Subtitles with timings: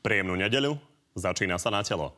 [0.00, 0.80] Príjemnú nedeľu,
[1.12, 2.16] začína sa na telo.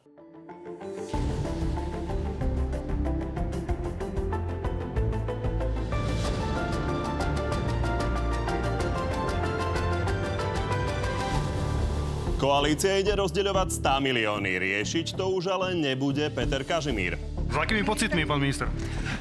[12.42, 14.58] Koalícia ide rozdeľovať 100 milióny.
[14.58, 17.14] Riešiť to už ale nebude Peter Kažimír.
[17.46, 18.66] S akými pocitmi, pán minister?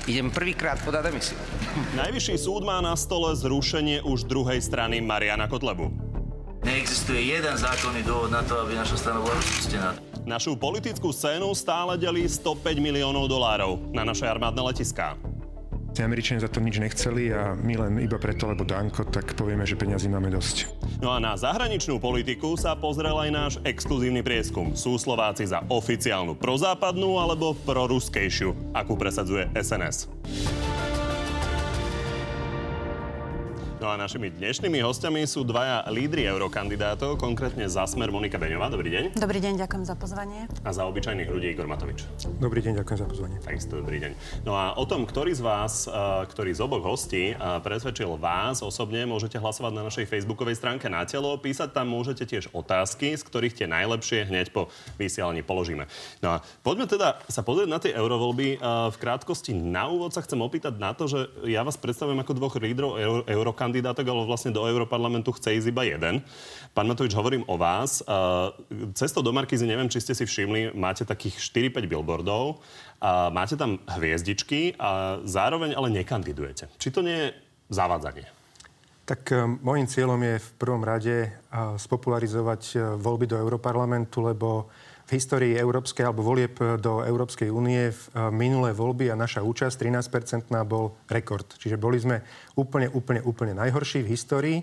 [0.09, 1.37] Idem prvýkrát podať demisiu.
[1.93, 6.00] Najvyšší súd má na stole zrušenie už druhej strany Mariana Kotlebu.
[6.61, 9.89] Neexistuje jeden zákonný dôvod na to, aby naša strana bola rozpustená.
[10.29, 15.17] Našu politickú scénu stále delí 105 miliónov dolárov na naše armádne letiská.
[15.99, 19.75] Američania za to nič nechceli a my len iba preto, lebo Danko, tak povieme, že
[19.75, 20.71] peniazy máme dosť.
[21.03, 24.71] No a na zahraničnú politiku sa pozrel aj náš exkluzívny prieskum.
[24.73, 30.09] Sú Slováci za oficiálnu prozápadnú alebo proruskejšiu, akú presadzuje SNS.
[33.81, 38.69] No a našimi dnešnými hostiami sú dvaja lídri eurokandidátov, konkrétne za smer Monika Beňová.
[38.69, 39.17] Dobrý deň.
[39.17, 40.45] Dobrý deň, ďakujem za pozvanie.
[40.61, 42.05] A za obyčajných ľudí Igor Matovič.
[42.37, 43.41] Dobrý deň, ďakujem za pozvanie.
[43.41, 44.13] Takisto dobrý deň.
[44.45, 45.97] No a o tom, ktorý z vás, eh,
[46.29, 51.01] ktorý z oboch hostí eh, presvedčil vás osobne, môžete hlasovať na našej facebookovej stránke na
[51.09, 51.33] telo.
[51.41, 54.69] Písať tam môžete tiež otázky, z ktorých tie najlepšie hneď po
[55.01, 55.89] vysielaní položíme.
[56.21, 58.47] No a poďme teda sa pozrieť na tie eurovoľby.
[58.53, 62.37] Eh, v krátkosti na úvod sa chcem opýtať na to, že ja vás predstavujem ako
[62.37, 66.19] dvoch lídrov euro, eurokandidátov kandidátok, ale vlastne do Európarlamentu chce ísť iba jeden.
[66.75, 68.03] Pán Matovič, hovorím o vás.
[68.91, 72.59] Cestou do Markízy, neviem, či ste si všimli, máte takých 4-5 billboardov,
[73.31, 76.67] máte tam hviezdičky a zároveň ale nekandidujete.
[76.75, 77.27] Či to nie je
[77.71, 78.27] zavádzanie?
[79.07, 81.31] Tak e, môjim cieľom je v prvom rade
[81.79, 84.69] spopularizovať e, voľby do Európarlamentu, lebo
[85.11, 89.75] v histórii európskej alebo volieb do Európskej únie v eh, minulé voľby a naša účasť
[89.83, 91.43] 13-percentná bol rekord.
[91.59, 92.23] Čiže boli sme
[92.55, 94.57] úplne, úplne, úplne najhorší v histórii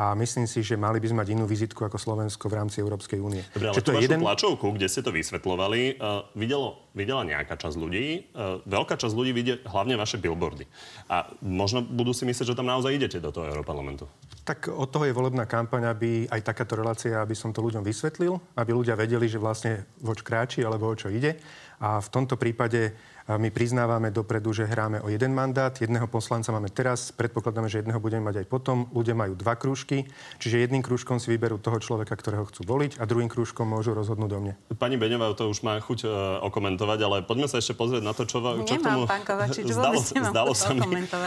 [0.00, 3.20] a myslím si, že mali by sme mať inú vizitku ako Slovensko v rámci Európskej
[3.20, 3.44] únie.
[3.52, 4.20] Dobre, ale Čiže tú vašu jeden...
[4.24, 8.32] tlačovku, kde ste to vysvetlovali, uh, videlo, videla nejaká časť ľudí.
[8.32, 10.64] Uh, veľká časť ľudí vidie hlavne vaše billboardy.
[11.10, 14.08] A možno budú si myslieť, že tam naozaj idete do toho Európarlamentu.
[14.50, 18.34] Tak od toho je volebná kampaň, aby aj takáto relácia, aby som to ľuďom vysvetlil,
[18.58, 21.38] aby ľudia vedeli, že vlastne voč kráči alebo o čo ide.
[21.78, 22.98] A v tomto prípade
[23.36, 25.70] my priznávame dopredu, že hráme o jeden mandát.
[25.76, 28.88] Jedného poslanca máme teraz, predpokladáme, že jedného budeme mať aj potom.
[28.90, 30.08] Ľudia majú dva krúžky,
[30.40, 34.30] čiže jedným krúžkom si vyberú toho človeka, ktorého chcú voliť a druhým krúžkom môžu rozhodnúť
[34.34, 34.54] o mne.
[34.74, 36.10] Pani Beňová to už má chuť uh,
[36.48, 40.00] okomentovať, ale poďme sa ešte pozrieť na to, čo, čo k tomu pán Kovačič, zdalo,
[40.00, 40.86] zdalo sa mi.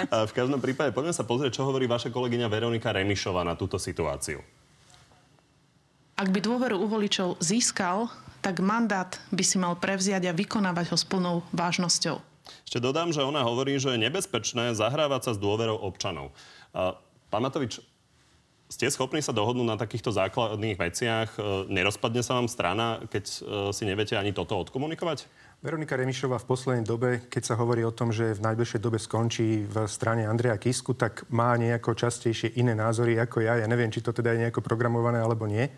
[0.10, 4.63] V každom prípade poďme sa pozrieť, čo hovorí vaša kolegyňa Veronika Remišová na túto situáciu.
[6.24, 8.08] Ak by dôveru u voličov získal,
[8.40, 12.16] tak mandát by si mal prevziať a vykonávať ho s plnou vážnosťou.
[12.64, 16.32] Ešte dodám, že ona hovorí, že je nebezpečné zahrávať sa s dôverou občanov.
[17.28, 17.84] Pán Matovič,
[18.72, 21.36] ste schopní sa dohodnúť na takýchto základných veciach?
[21.36, 23.38] E, nerozpadne sa vám strana, keď e,
[23.76, 25.28] si neviete ani toto odkomunikovať?
[25.60, 29.68] Veronika Remišová v poslednej dobe, keď sa hovorí o tom, že v najbližšej dobe skončí
[29.68, 33.60] v strane Andreja Kisku, tak má nejako častejšie iné názory ako ja.
[33.60, 35.70] Ja neviem, či to teda je nejako programované alebo nie.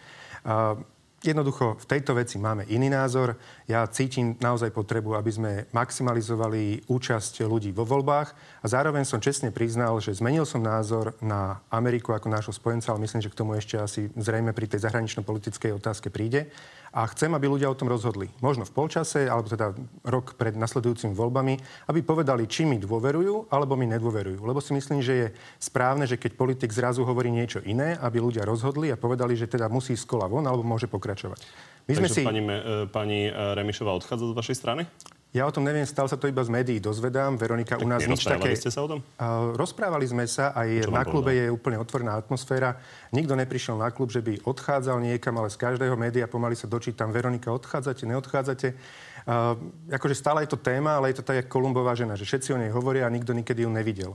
[1.25, 3.33] Jednoducho, v tejto veci máme iný názor.
[3.65, 8.29] Ja cítim naozaj potrebu, aby sme maximalizovali účasť ľudí vo voľbách
[8.61, 13.09] a zároveň som čestne priznal, že zmenil som názor na Ameriku ako nášho spojenca, ale
[13.09, 16.53] myslím, že k tomu ešte asi zrejme pri tej zahranično-politickej otázke príde
[16.95, 18.31] a chcem, aby ľudia o tom rozhodli.
[18.39, 19.75] Možno v polčase, alebo teda
[20.07, 21.59] rok pred nasledujúcimi voľbami,
[21.91, 24.39] aby povedali, či mi dôverujú, alebo mi nedôverujú.
[24.39, 25.27] Lebo si myslím, že je
[25.59, 29.67] správne, že keď politik zrazu hovorí niečo iné, aby ľudia rozhodli a povedali, že teda
[29.67, 31.43] musí z kola von, alebo môže pokračovať.
[31.85, 32.21] My Takže sme si...
[32.23, 34.87] pani, e, pani e, Remišová odchádza z vašej strany?
[35.35, 37.35] Ja o tom neviem, stále sa to iba z médií dozvedám.
[37.35, 38.55] Veronika, tak u nás nič také...
[38.55, 39.03] ste sa o tom?
[39.19, 42.79] Uh, rozprávali sme sa, aj na klube je úplne otvorená atmosféra.
[43.11, 47.11] Nikto neprišiel na klub, že by odchádzal niekam, ale z každého média pomaly sa dočítam,
[47.11, 48.79] Veronika, odchádzate, neodchádzate.
[49.25, 49.57] Uh,
[49.89, 52.61] akože stále je to téma, ale je to tak, ako Kolumbová žena, že všetci o
[52.61, 54.13] nej hovoria a nikto nikedy ju nevidel.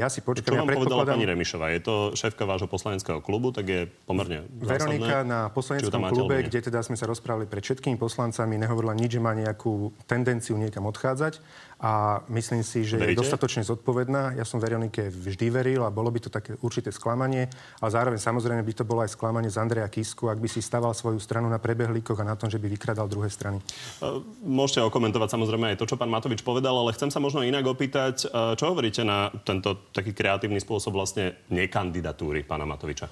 [0.00, 0.56] Ja si počkám.
[0.56, 1.68] Čo vám ja povedala pani Remišová?
[1.68, 6.80] Je to šéfka vášho poslaneckého klubu, tak je pomerne Veronika na poslaneckom klube, kde teda
[6.80, 11.44] sme sa rozprávali pred všetkými poslancami, nehovorila nič, že má nejakú tendenciu niekam odchádzať
[11.78, 13.14] a myslím si, že Veríte?
[13.14, 14.34] je dostatočne zodpovedná.
[14.34, 17.46] Ja som Veronike vždy veril a bolo by to také určité sklamanie,
[17.78, 20.90] a zároveň samozrejme by to bolo aj sklamanie z Andreja Kisku, ak by si staval
[20.90, 23.62] svoju stranu na prebehlíkoch a na tom, že by vykradal druhé strany.
[23.62, 24.04] E,
[24.42, 28.26] môžete okomentovať samozrejme aj to, čo pán Matovič povedal, ale chcem sa možno inak opýtať,
[28.26, 33.06] e, čo hovoríte na tento taký kreatívny spôsob vlastne nekandidatúry pána Matoviča?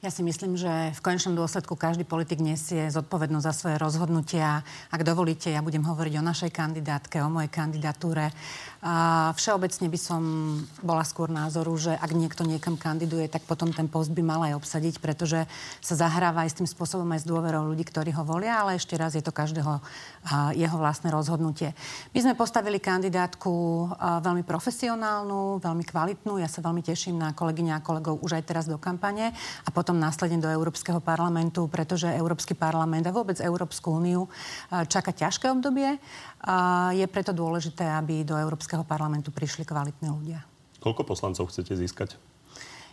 [0.00, 4.64] Ja si myslím, že v konečnom dôsledku každý politik nesie zodpovednosť za svoje rozhodnutia.
[4.88, 8.32] Ak dovolíte, ja budem hovoriť o našej kandidátke, o mojej kandidatúre.
[9.36, 10.22] Všeobecne by som
[10.80, 14.56] bola skôr názoru, že ak niekto niekam kandiduje, tak potom ten post by mal aj
[14.56, 15.44] obsadiť, pretože
[15.84, 18.96] sa zahráva aj s tým spôsobom aj s dôverou ľudí, ktorí ho volia, ale ešte
[18.96, 19.84] raz je to každého
[20.56, 21.76] jeho vlastné rozhodnutie.
[22.16, 23.52] My sme postavili kandidátku
[24.00, 26.40] veľmi profesionálnu, veľmi kvalitnú.
[26.40, 29.89] Ja sa veľmi teším na kolegyňa a kolegov už aj teraz do kampane a potom
[29.98, 34.30] následne do Európskeho parlamentu, pretože Európsky parlament a vôbec Európsku úniu
[34.70, 35.98] čaká ťažké obdobie.
[36.94, 40.46] Je preto dôležité, aby do Európskeho parlamentu prišli kvalitní ľudia.
[40.78, 42.29] Koľko poslancov chcete získať?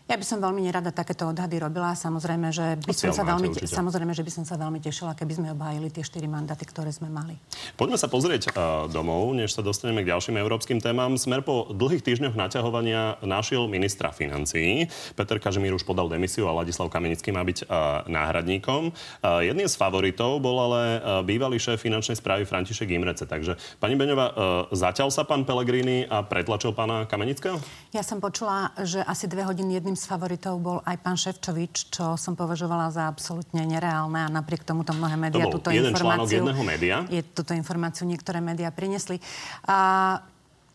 [0.08, 1.92] Ja by som veľmi nerada takéto odhady robila.
[1.92, 5.36] Samozrejme, že by som sa veľmi, te- samozrejme, že by som sa veľmi tešila, keby
[5.36, 7.36] sme obhájili tie štyri mandaty, ktoré sme mali.
[7.76, 11.20] Poďme sa pozrieť uh, domov, než sa dostaneme k ďalším európskym témam.
[11.20, 14.88] Smer po dlhých týždňoch naťahovania našiel ministra financií.
[15.20, 18.96] Peter Kažimír už podal demisiu a Ladislav Kamenický má byť uh, náhradníkom.
[18.96, 23.28] Uh, jedným z favoritov bol ale uh, bývalý šéf finančnej správy František Imrece.
[23.28, 24.36] Takže, pani Beňová, uh,
[24.72, 27.60] zatiaľ sa pán Pelegrini a pretlačil pána Kamenického?
[27.92, 32.14] Ja som počula, že asi dve hodiny jedným z favoritov bol aj pán Ševčovič, čo
[32.16, 36.46] som považovala za absolútne nereálne a napriek tomu to mnohé médiá túto informáciu...
[36.62, 37.04] média?
[37.10, 39.18] Je, túto informáciu niektoré médiá priniesli.
[39.66, 40.22] A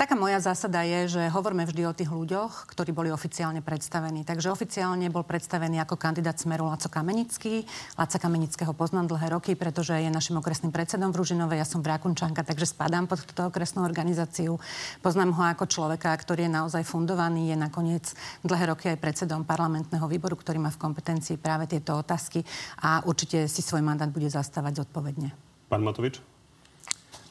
[0.03, 4.27] Taká moja zásada je, že hovoríme vždy o tých ľuďoch, ktorí boli oficiálne predstavení.
[4.27, 7.63] Takže oficiálne bol predstavený ako kandidát Smeru Laco Kamenický.
[7.95, 11.63] Laca Kamenického poznám dlhé roky, pretože je našim okresným predsedom v Ružinovej.
[11.63, 14.59] Ja som Vrákunčanka, takže spadám pod túto okresnú organizáciu.
[15.07, 18.03] Poznám ho ako človeka, ktorý je naozaj fundovaný, je nakoniec
[18.43, 22.43] dlhé roky aj predsedom parlamentného výboru, ktorý má v kompetencii práve tieto otázky
[22.83, 25.31] a určite si svoj mandát bude zastávať zodpovedne.
[25.71, 26.32] Pán Matovič?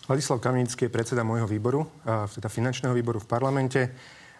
[0.10, 3.82] Ladislav Kamenický je predseda môjho výboru, teda finančného výboru v parlamente.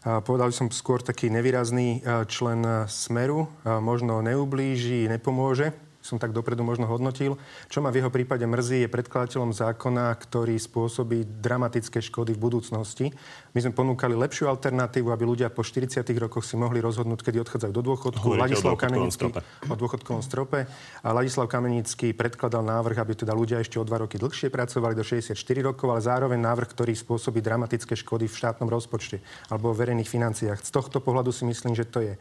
[0.02, 3.46] Povedal som skôr taký nevýrazný člen Smeru.
[3.62, 7.38] Možno neublíži, nepomôže som tak dopredu možno hodnotil.
[7.70, 13.14] Čo ma v jeho prípade mrzí, je predkladateľom zákona, ktorý spôsobí dramatické škody v budúcnosti.
[13.54, 17.72] My sme ponúkali lepšiu alternatívu, aby ľudia po 40 rokoch si mohli rozhodnúť, kedy odchádzajú
[17.72, 18.26] do dôchodku.
[18.34, 19.30] Ladislav o Kamenický
[19.70, 20.66] o dôchodkovom strope.
[21.06, 25.06] A Ladislav Kamenický predkladal návrh, aby teda ľudia ešte o dva roky dlhšie pracovali do
[25.06, 29.22] 64 rokov, ale zároveň návrh, ktorý spôsobí dramatické škody v štátnom rozpočte
[29.54, 30.60] alebo v verejných financiách.
[30.66, 32.14] Z tohto pohľadu si myslím, že to je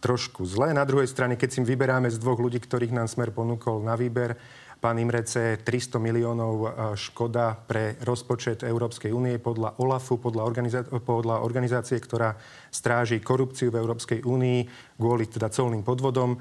[0.00, 0.76] trošku zlé.
[0.76, 4.36] Na druhej strane, keď si vyberáme z dvoch ľudí, ktorých nám Smer ponúkol na výber,
[4.76, 6.66] pán Imrece 300 miliónov e,
[7.00, 12.36] škoda pre rozpočet Európskej únie podľa OLAFu, podľa, organizá- podľa organizácie, ktorá
[12.68, 14.60] stráži korupciu v Európskej únii
[15.00, 16.36] kvôli teda colným podvodom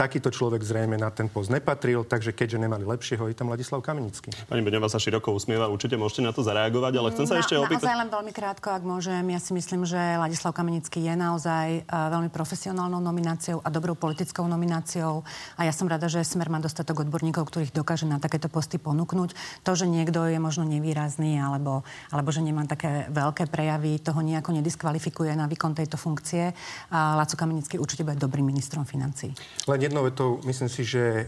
[0.00, 4.32] takýto človek zrejme na ten post nepatril, takže keďže nemali lepšieho, je tam Ladislav Kamenický.
[4.48, 7.60] Pani Beňová sa široko usmieva, určite môžete na to zareagovať, ale chcem sa na, ešte
[7.60, 7.84] opýtať.
[7.84, 9.20] Naozaj len veľmi krátko, ak môžem.
[9.28, 14.48] Ja si myslím, že Ladislav Kamenický je naozaj uh, veľmi profesionálnou nomináciou a dobrou politickou
[14.48, 15.20] nomináciou.
[15.60, 19.36] A ja som rada, že Smer má dostatok odborníkov, ktorých dokáže na takéto posty ponúknuť.
[19.68, 24.56] To, že niekto je možno nevýrazný alebo, alebo že nemá také veľké prejavy, toho nejako
[24.56, 26.56] nediskvalifikuje na výkon tejto funkcie.
[26.88, 29.36] A Laco Kamenický určite bude dobrým ministrom financí.
[29.68, 31.26] Len jednou vetou, myslím si, že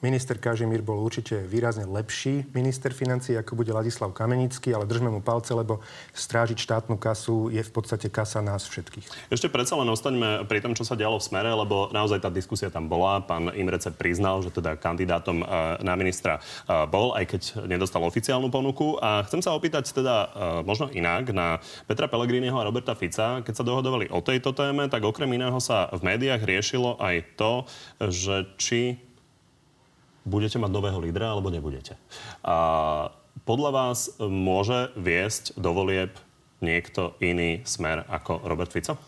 [0.00, 5.20] minister Kažimír bol určite výrazne lepší minister financí, ako bude Ladislav Kamenický, ale držme mu
[5.20, 5.84] palce, lebo
[6.16, 9.28] strážiť štátnu kasu je v podstate kasa nás všetkých.
[9.28, 12.72] Ešte predsa len ostaňme pri tom, čo sa dialo v smere, lebo naozaj tá diskusia
[12.72, 13.20] tam bola.
[13.20, 15.44] Pán Imrece priznal, že teda kandidátom
[15.84, 16.40] na ministra
[16.88, 18.96] bol, aj keď nedostal oficiálnu ponuku.
[19.04, 20.32] A chcem sa opýtať teda
[20.64, 23.44] možno inak na Petra Pellegriniho a Roberta Fica.
[23.44, 27.68] Keď sa dohodovali o tejto téme, tak okrem iného sa v médiách riešilo aj to,
[27.98, 28.98] že či
[30.22, 31.98] budete mať nového lídra alebo nebudete.
[32.46, 33.10] A
[33.42, 36.14] podľa vás môže viesť do volieb
[36.62, 38.98] niekto iný smer ako Robert Fico?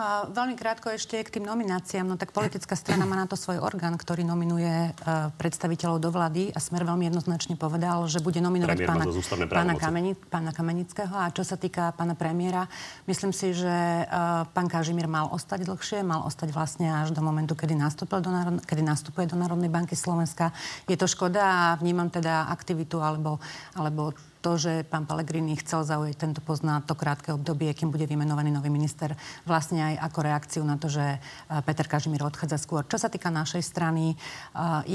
[0.00, 2.08] A veľmi krátko ešte k tým nomináciám.
[2.08, 6.48] No tak politická strana má na to svoj orgán, ktorý nominuje uh, predstaviteľov do vlády
[6.56, 9.04] a Smer veľmi jednoznačne povedal, že bude nominovať pána,
[9.44, 11.12] pána, Kameni, pána Kamenického.
[11.12, 12.64] A čo sa týka pána premiéra,
[13.04, 13.68] myslím si, že
[14.08, 18.32] uh, pán Kažimír mal ostať dlhšie, mal ostať vlastne až do momentu, kedy, nastúpil do
[18.32, 18.56] Národ...
[18.64, 20.48] kedy nastupuje do Národnej banky Slovenska.
[20.88, 23.36] Je to škoda a vnímam teda aktivitu alebo,
[23.76, 28.08] alebo to, že pán Pellegrini chcel zaujať tento post na to krátke obdobie, kým bude
[28.08, 29.12] vymenovaný nový minister,
[29.44, 31.18] vlastne aj ako reakciu na to, že e,
[31.68, 32.88] Peter Kažimír odchádza skôr.
[32.88, 34.16] Čo sa týka našej strany, e,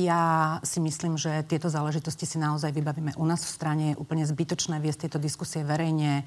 [0.02, 3.84] ja si myslím, že tieto záležitosti si naozaj vybavíme u nás v strane.
[3.94, 6.25] Je úplne zbytočné viesť tieto diskusie verejne,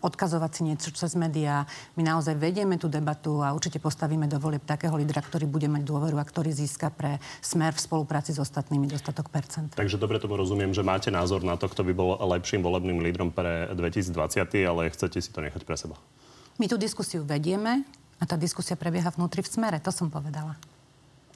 [0.00, 1.66] odkazovať si niečo cez médiá.
[1.98, 5.82] My naozaj vedieme tú debatu a určite postavíme do volieb takého lídra, ktorý bude mať
[5.82, 9.74] dôveru a ktorý získa pre smer v spolupráci s ostatnými dostatok percent.
[9.74, 13.00] Takže dobre tomu rozumiem, že máte názor na to, kto by bol lepší najlepším volebným
[13.00, 15.96] lídrom pre 2020, ale chcete si to nechať pre seba?
[16.60, 17.88] My tú diskusiu vedieme
[18.20, 20.60] a tá diskusia prebieha vnútri v smere, to som povedala.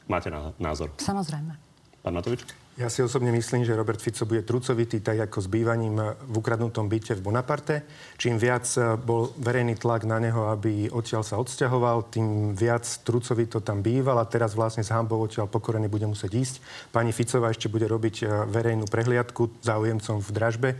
[0.04, 0.28] máte
[0.60, 0.92] názor?
[1.00, 1.56] Samozrejme.
[2.04, 2.44] Pán Matovič?
[2.78, 6.86] Ja si osobne myslím, že Robert Fico bude trucovitý, tak ako s bývaním v ukradnutom
[6.86, 7.82] byte v Bonaparte.
[8.14, 8.70] Čím viac
[9.02, 14.30] bol verejný tlak na neho, aby odtiaľ sa odsťahoval, tým viac trucovito tam býval a
[14.30, 16.54] teraz vlastne s hambou odtiaľ pokorený bude musieť ísť.
[16.94, 20.70] Pani Ficová ešte bude robiť verejnú prehliadku záujemcom v dražbe.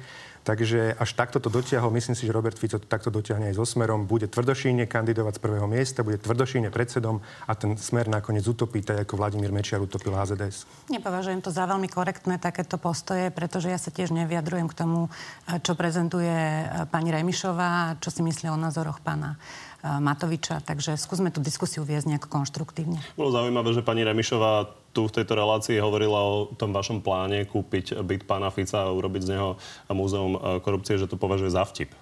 [0.49, 1.93] Takže až takto to dotiahol.
[1.93, 4.09] Myslím si, že Robert Fico to takto dotiahne aj so Smerom.
[4.09, 9.05] Bude tvrdošíne kandidovať z prvého miesta, bude tvrdošíne predsedom a ten Smer nakoniec utopí, tak
[9.05, 10.89] ako Vladimír Mečiar utopil HZDS.
[10.89, 15.13] Nepovažujem to za veľmi korektné takéto postoje, pretože ja sa tiež neviadrujem k tomu,
[15.61, 19.37] čo prezentuje pani Remišová, čo si myslí o názoroch pána
[19.83, 20.59] Matoviča.
[20.67, 22.99] Takže skúsme tú diskusiu viesť nejako konštruktívne.
[23.15, 28.03] Bolo zaujímavé, že pani Remišová tu v tejto relácii hovorila o tom vašom pláne kúpiť
[28.03, 29.55] byt pána Fica a urobiť z neho
[29.95, 31.95] múzeum e, korupcie, že to považuje za vtip.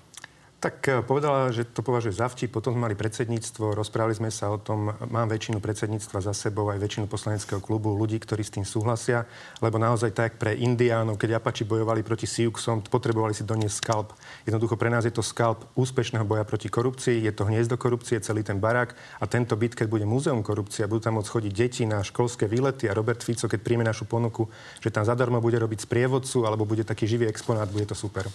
[0.66, 2.50] Tak e, povedala, že to považuje za vtip.
[2.50, 4.90] Potom sme mali predsedníctvo, rozprávali sme sa o tom.
[4.99, 9.30] Mám väčšinu predsedníctva za sebou, aj väčšinu poslaneckého klubu ľudí, ktorí s tým súhlasia.
[9.62, 14.11] Lebo naozaj tak pre Indiánov, keď Apači bojovali proti Siuxom, potrebovali si doniesť skalp.
[14.42, 18.42] Jednoducho pre nás je to skalp úspešného boja proti korupcii, je to hniezdo korupcie, celý
[18.42, 18.90] ten barák.
[19.23, 22.50] A tento byt, keď bude múzeum korupcie a budú tam môcť chodiť deti na školské
[22.50, 24.50] výlety a Robert Fico, keď príjme našu ponuku,
[24.82, 28.26] že tam zadarmo bude robiť sprievodcu alebo bude taký živý exponát, bude to super.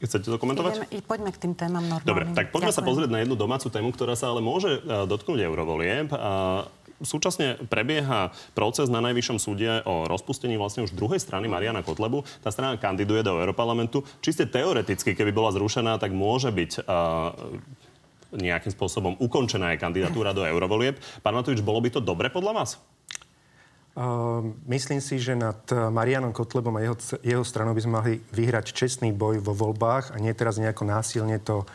[0.00, 0.88] Chcete to komentovať?
[0.88, 2.08] Ideme, poďme k tým témam normálnym.
[2.08, 2.80] Dobre, tak poďme Ďakujem.
[2.80, 6.08] sa pozrieť na jednu domácu tému, ktorá sa ale môže e, dotknúť eurovolieb.
[7.00, 12.28] Súčasne prebieha proces na Najvyššom súde o rozpustení vlastne už druhej strany Mariana Kotlebu.
[12.44, 14.04] Tá strana kandiduje do Europarlamentu.
[14.20, 17.32] Čiste teoreticky, keby bola zrušená, tak môže byť uh,
[18.36, 21.00] nejakým spôsobom ukončená aj kandidatúra do eurovolieb.
[21.24, 22.70] Pán Matovič, bolo by to dobre podľa vás?
[23.90, 28.70] Uh, myslím si, že nad Marianom Kotlebom a jeho, jeho stranou by sme mali vyhrať
[28.70, 31.66] čestný boj vo voľbách a nie teraz nejako násilne to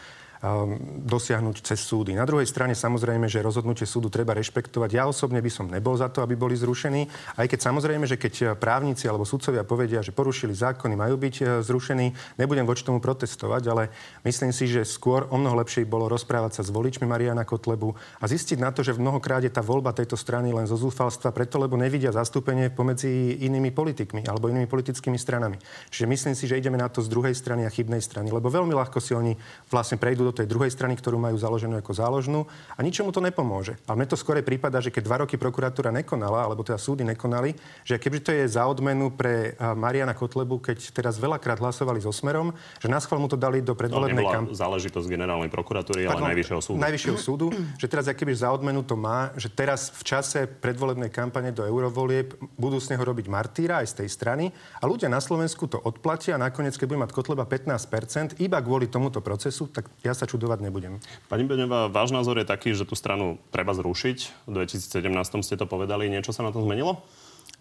[1.05, 2.13] dosiahnuť cez súdy.
[2.13, 4.89] Na druhej strane samozrejme, že rozhodnutie súdu treba rešpektovať.
[4.93, 7.07] Ja osobne by som nebol za to, aby boli zrušení,
[7.39, 11.43] aj keď samozrejme, že keď právnici alebo sudcovia povedia, že porušili zákony, majú byť e,
[11.63, 13.83] zrušení, nebudem voči tomu protestovať, ale
[14.27, 18.25] myslím si, že skôr o mnoho lepšie bolo rozprávať sa s voličmi Mariana Kotlebu a
[18.27, 21.79] zistiť na to, že mnohokrát je tá voľba tejto strany len zo zúfalstva, preto lebo
[21.79, 25.57] nevidia zastúpenie pomedzi inými politikmi alebo inými politickými stranami.
[25.89, 28.75] Čiže myslím si, že ideme na to z druhej strany a chybnej strany, lebo veľmi
[28.75, 29.33] ľahko si oni
[29.71, 33.79] vlastne prejdú do tej druhej strany, ktorú majú založenú ako záložnú a ničomu to nepomôže.
[33.87, 37.55] Ale mne to skôr prípada, že keď dva roky prokuratúra nekonala, alebo teda súdy nekonali,
[37.87, 42.51] že keďže to je za odmenu pre Mariana Kotlebu, keď teraz veľakrát hlasovali so Smerom,
[42.83, 44.57] že nás mu to dali do predvolebnej kampane.
[44.57, 46.77] záležitosť generálnej prokuratúry, Pardon, ale najvyššieho súdu.
[46.83, 47.47] Najvyššieho súdu,
[47.79, 52.35] že teraz keby za odmenu to má, že teraz v čase predvolebnej kampane do eurovolieb
[52.59, 54.45] budú z neho robiť martýra aj z tej strany
[54.81, 58.91] a ľudia na Slovensku to odplatia a nakoniec, keď bude mať Kotleba 15% iba kvôli
[58.91, 61.01] tomuto procesu, tak ja sa čudovať nebudem.
[61.29, 64.45] Pani Beňová, váš názor je taký, že tú stranu treba zrušiť.
[64.45, 66.09] V 2017 ste to povedali.
[66.09, 67.01] Niečo sa na tom zmenilo?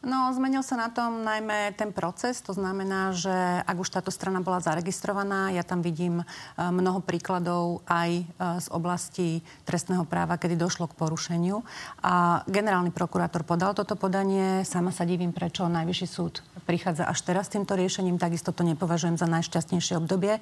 [0.05, 2.45] No, zmenil sa na tom najmä ten proces.
[2.45, 3.33] To znamená, že
[3.65, 6.25] ak už táto strana bola zaregistrovaná, ja tam vidím e,
[6.61, 8.25] mnoho príkladov aj e,
[8.61, 11.65] z oblasti trestného práva, kedy došlo k porušeniu.
[12.05, 14.61] A generálny prokurátor podal toto podanie.
[14.69, 18.21] Sama sa divím, prečo Najvyšší súd prichádza až teraz týmto riešením.
[18.21, 20.37] Takisto to nepovažujem za najšťastnejšie obdobie.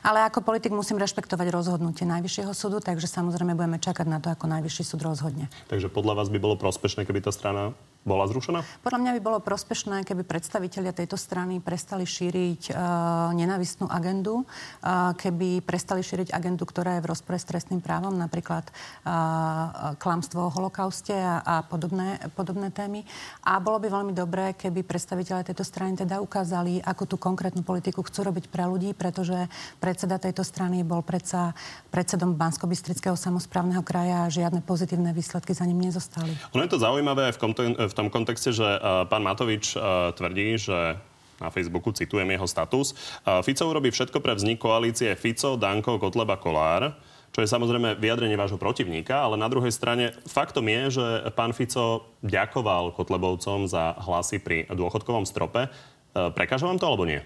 [0.00, 4.48] Ale ako politik musím rešpektovať rozhodnutie Najvyššieho súdu, takže samozrejme budeme čakať na to, ako
[4.48, 5.52] Najvyšší súd rozhodne.
[5.68, 8.66] Takže podľa vás by bolo prospešné, keby tá strana bola zrušená?
[8.82, 15.14] Podľa mňa by bolo prospešné, keby predstavitelia tejto strany prestali šíriť uh, nenávistnú agendu, uh,
[15.14, 20.52] keby prestali šíriť agendu, ktorá je v rozpore s trestným právom, napríklad uh, klamstvo o
[20.52, 23.06] holokauste a, a podobné, podobné témy.
[23.46, 28.02] A bolo by veľmi dobré, keby predstavitelia tejto strany teda ukázali, ako tú konkrétnu politiku
[28.02, 29.46] chcú robiť pre ľudí, pretože
[29.78, 31.54] predseda tejto strany bol predsa
[31.94, 36.34] predsedom Bansko-Bistrického samozprávneho kraja a žiadne pozitívne výsledky za ním nezostali.
[36.56, 37.38] Ono je to zaujímavé aj v,
[37.78, 40.96] v v tom kontexte, že uh, pán Matovič uh, tvrdí, že
[41.36, 42.96] na Facebooku, citujem jeho status.
[43.22, 46.96] Uh, Fico urobí všetko pre vznik koalície Fico, Danko, Kotleba, Kolár
[47.32, 52.12] čo je samozrejme vyjadrenie vášho protivníka, ale na druhej strane faktom je, že pán Fico
[52.20, 55.72] ďakoval Kotlebovcom za hlasy pri dôchodkovom strope.
[56.12, 57.24] Prekáža vám to alebo nie?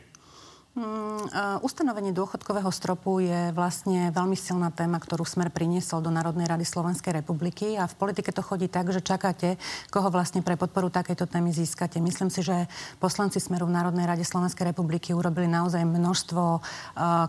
[0.77, 1.33] Mm,
[1.65, 7.17] ustanovenie dôchodkového stropu je vlastne veľmi silná téma, ktorú Smer priniesol do Národnej rady Slovenskej
[7.17, 9.57] republiky a v politike to chodí tak, že čakáte,
[9.89, 11.97] koho vlastne pre podporu takejto témy získate.
[11.97, 12.69] Myslím si, že
[13.01, 16.61] poslanci Smeru v Národnej rade Slovenskej republiky urobili naozaj množstvo uh,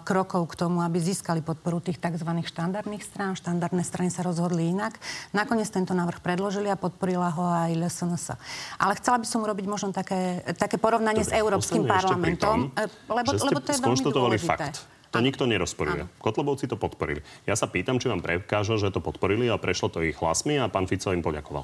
[0.03, 2.27] krokov k tomu, aby získali podporu tých tzv.
[2.27, 3.39] štandardných strán.
[3.39, 4.99] Štandardné strany sa rozhodli inak.
[5.31, 8.35] Nakoniec tento návrh predložili a podporila ho aj LSNS.
[8.75, 12.75] Ale chcela by som urobiť možno také, také porovnanie Dobre, s Európskym parlamentom.
[12.75, 12.75] Tom,
[13.07, 14.85] lebo ste lebo to je skonštatovali fakt.
[15.15, 16.03] To nikto nerozporuje.
[16.19, 17.23] Kotlebovci to podporili.
[17.47, 20.67] Ja sa pýtam, či vám prekáža, že to podporili a prešlo to ich hlasmi a
[20.67, 21.63] pán Fico im poďakoval.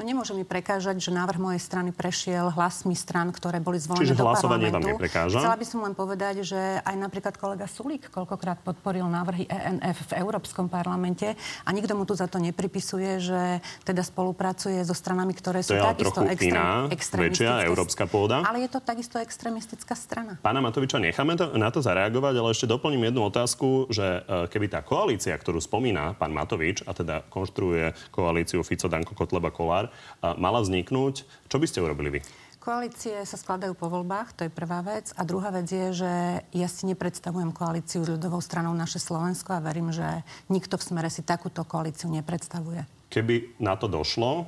[0.00, 4.16] No nemôže mi prekážať, že návrh mojej strany prešiel hlasmi stran, ktoré boli zvolené Čiže
[4.16, 4.80] do hlasovanie parlamentu.
[4.80, 5.38] vám neprekáža?
[5.44, 10.24] Chcela by som len povedať, že aj napríklad kolega Sulík koľkokrát podporil návrhy ENF v
[10.24, 15.60] Európskom parlamente a nikto mu tu za to nepripisuje, že teda spolupracuje so stranami, ktoré
[15.60, 18.40] sú to takisto trochu iná, väčšia európska pôda.
[18.40, 20.40] Ale je to takisto extrémistická strana.
[20.40, 24.72] Pána Matoviča necháme to, na to zareagovať, ale ešte doplním jednu otázku, že e, keby
[24.72, 29.89] tá koalícia, ktorú spomína pán Matovič, a teda konštruuje koalíciu Fico, Danko, Kotleba, Kolár,
[30.22, 32.20] mala vzniknúť, čo by ste urobili vy?
[32.60, 35.16] Koalície sa skladajú po voľbách, to je prvá vec.
[35.16, 36.12] A druhá vec je, že
[36.52, 40.04] ja si nepredstavujem koalíciu s ľudovou stranou naše Slovensko a verím, že
[40.52, 42.84] nikto v smere si takúto koalíciu nepredstavuje.
[43.08, 44.44] Keby na to došlo,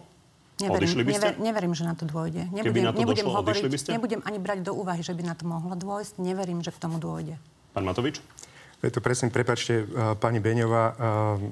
[0.61, 1.29] Neverím, odišli by ste?
[1.33, 2.53] Never, neverím, že na to dôjde.
[2.53, 3.91] Nebudem, Keby na to nebudem došlo, hovoriť, by ste?
[3.97, 6.21] Nebudem ani brať do úvahy, že by na to mohlo dôjsť.
[6.21, 7.41] Neverím, že k tomu dôjde.
[7.73, 8.21] Pán Matovič?
[8.83, 9.87] Je to presne, prepačte,
[10.19, 10.99] pani Beňová,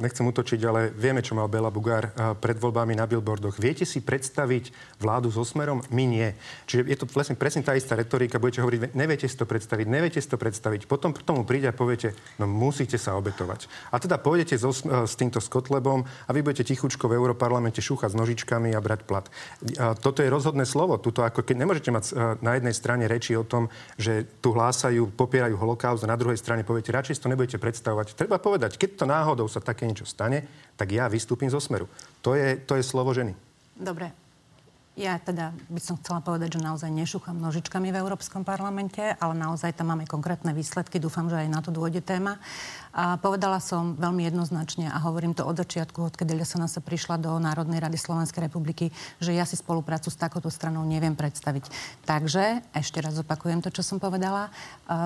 [0.02, 2.10] nechcem utočiť, ale vieme, čo mal Bela Bugár
[2.42, 3.54] pred voľbami na billboardoch.
[3.54, 5.78] Viete si predstaviť vládu so smerom?
[5.94, 6.34] My nie.
[6.66, 8.42] Čiže je to vlastne presne tá istá retorika.
[8.42, 10.90] Budete hovoriť, neviete si to predstaviť, neviete si to predstaviť.
[10.90, 13.70] Potom k tomu príde a poviete, no musíte sa obetovať.
[13.94, 18.18] A teda pôjdete so, s týmto Skotlebom a vy budete tichučko v Európarlamente šúchať s
[18.18, 19.30] nožičkami a brať plat.
[20.02, 20.98] Toto je rozhodné slovo.
[20.98, 22.04] Tuto ako keď nemôžete mať
[22.42, 26.66] na jednej strane reči o tom, že tu hlásajú, popierajú holokaust a na druhej strane
[26.66, 28.16] poviete, radšej to nebudete predstavovať.
[28.16, 31.86] Treba povedať, keď to náhodou sa také niečo stane, tak ja vystúpim zo smeru.
[32.24, 33.36] To je, to je slovo ženy.
[33.76, 34.29] Dobre.
[34.98, 39.78] Ja teda by som chcela povedať, že naozaj nešúcham nožičkami v Európskom parlamente, ale naozaj
[39.78, 40.98] tam máme konkrétne výsledky.
[40.98, 42.42] Dúfam, že aj na to dôjde téma.
[42.90, 47.78] A povedala som veľmi jednoznačne a hovorím to od začiatku, odkedy sa prišla do Národnej
[47.78, 48.90] rady Slovenskej republiky,
[49.22, 51.70] že ja si spoluprácu s takouto stranou neviem predstaviť.
[52.02, 54.50] Takže, ešte raz opakujem to, čo som povedala,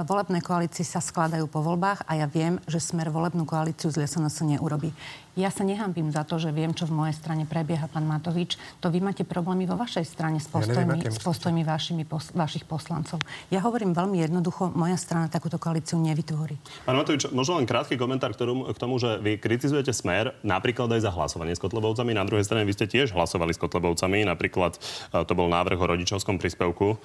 [0.09, 4.57] volebné koalície sa skladajú po voľbách a ja viem, že smer volebnú koalíciu z SNS
[4.57, 4.97] neurobí.
[5.35, 8.55] Ja sa nehambím za to, že viem, čo v mojej strane prebieha, pán Matovič.
[8.79, 12.31] To vy máte problémy vo vašej strane s postojmi, ja neviem, s postojmi vašimi, pos,
[12.31, 13.19] vašich poslancov.
[13.51, 16.55] Ja hovorím veľmi jednoducho, moja strana takúto koalíciu nevytvorí.
[16.87, 20.87] Pán Matovič, možno len krátky komentár k tomu, k tomu, že vy kritizujete smer napríklad
[20.95, 22.15] aj za hlasovanie s Kotlebovcami.
[22.15, 24.23] Na druhej strane vy ste tiež hlasovali s Kotlebovcami.
[24.23, 26.97] Napríklad e, to bol návrh o rodičovskom príspevku, e,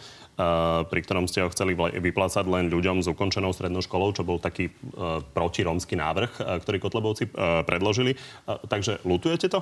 [0.85, 4.69] pri ktorom ste ho chceli vyplácať len ľuďom s ukončenou strednou školou, čo bol taký
[4.69, 4.73] e,
[5.33, 7.33] protirómsky návrh, ktorý Kotlebovci
[7.65, 8.18] predložili.
[8.45, 9.61] Takže lutujete to?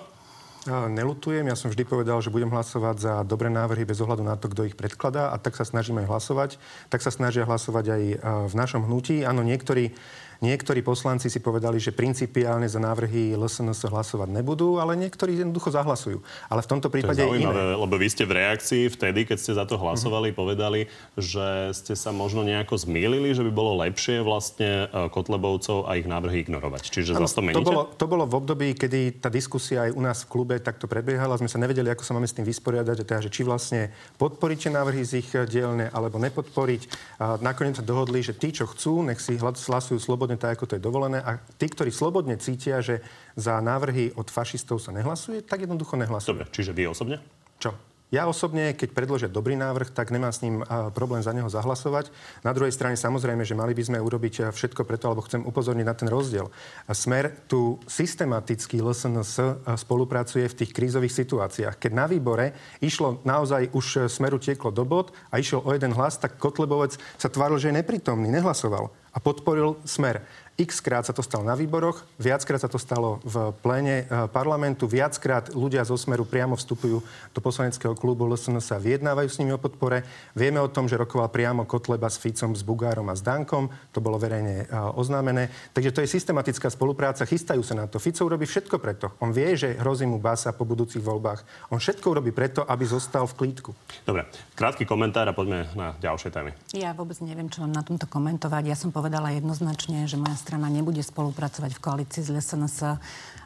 [0.68, 4.52] Nelutujem, ja som vždy povedal, že budem hlasovať za dobré návrhy bez ohľadu na to,
[4.52, 6.60] kto ich predkladá a tak sa snažíme hlasovať.
[6.92, 8.04] Tak sa snažia hlasovať aj
[8.52, 9.24] v našom hnutí.
[9.24, 9.96] Áno, niektorí
[10.38, 16.22] Niektorí poslanci si povedali, že principiálne za návrhy LSNS hlasovať nebudú, ale niektorí jednoducho zahlasujú.
[16.48, 17.82] Ale v tomto prípade to je zaujímavé, iné.
[17.82, 20.42] lebo vy ste v reakcii vtedy, keď ste za to hlasovali, mm-hmm.
[20.42, 20.82] povedali,
[21.18, 26.06] že ste sa možno nejako zmýlili, že by bolo lepšie vlastne e, Kotlebovcov a ich
[26.06, 26.92] návrhy ignorovať.
[26.92, 27.64] Čiže ano, zase to meníte?
[27.64, 30.86] To bolo, to bolo v období, kedy tá diskusia aj u nás v klube takto
[30.86, 31.40] prebiehala.
[31.40, 35.02] Sme sa nevedeli, ako sa máme s tým vysporiadať, teda, že či vlastne podporíte návrhy
[35.08, 36.82] z ich dielne alebo nepodporiť.
[37.24, 40.66] A nakoniec sa dohodli, že tí, čo chcú, nech si hlasujú slobodne slobodne tak, ako
[40.68, 41.24] to je dovolené.
[41.24, 43.00] A tí, ktorí slobodne cítia, že
[43.40, 46.36] za návrhy od fašistov sa nehlasuje, tak jednoducho nehlasujú.
[46.36, 47.24] Dobre, čiže vy osobne?
[47.64, 47.72] Čo?
[48.08, 50.64] Ja osobne, keď predložia dobrý návrh, tak nemám s ním
[50.96, 52.08] problém za neho zahlasovať.
[52.40, 55.92] Na druhej strane samozrejme, že mali by sme urobiť všetko preto, alebo chcem upozorniť na
[55.92, 56.48] ten rozdiel.
[56.88, 61.76] Smer tu systematicky LSNS spolupracuje v tých krízových situáciách.
[61.76, 66.16] Keď na výbore išlo naozaj už smeru tieklo do bod a išiel o jeden hlas,
[66.16, 68.88] tak Kotlebovec sa tváril, že je neprítomný, nehlasoval
[69.18, 70.22] a podporil smer.
[70.58, 74.90] X krát sa to stalo na výboroch, viackrát sa to stalo v pléne eh, parlamentu,
[74.90, 76.98] viackrát ľudia zo Smeru priamo vstupujú
[77.30, 80.02] do poslaneckého klubu LSN sa vyjednávajú s nimi o podpore.
[80.34, 83.70] Vieme o tom, že rokoval priamo Kotleba s Ficom, s Bugárom a s Dankom.
[83.94, 85.54] To bolo verejne eh, oznámené.
[85.78, 87.22] Takže to je systematická spolupráca.
[87.22, 88.02] Chystajú sa na to.
[88.02, 89.14] Fico urobí všetko preto.
[89.22, 91.70] On vie, že hrozí mu basa po budúcich voľbách.
[91.70, 93.78] On všetko urobí preto, aby zostal v klídku.
[94.10, 94.26] Dobre,
[94.58, 96.50] krátky komentár a poďme na ďalšie témy.
[96.74, 98.74] Ja vôbec neviem, čo mám na tomto komentovať.
[98.74, 102.80] Ja som povedala jednoznačne, že moja strana nebude spolupracovať v koalícii s LSNS.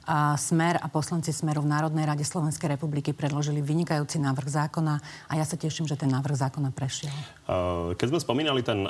[0.01, 4.97] A Smer a poslanci Smeru v Národnej rade Slovenskej republiky predložili vynikajúci návrh zákona
[5.29, 7.13] a ja sa teším, že ten návrh zákona prešiel.
[7.93, 8.89] Keď sme spomínali ten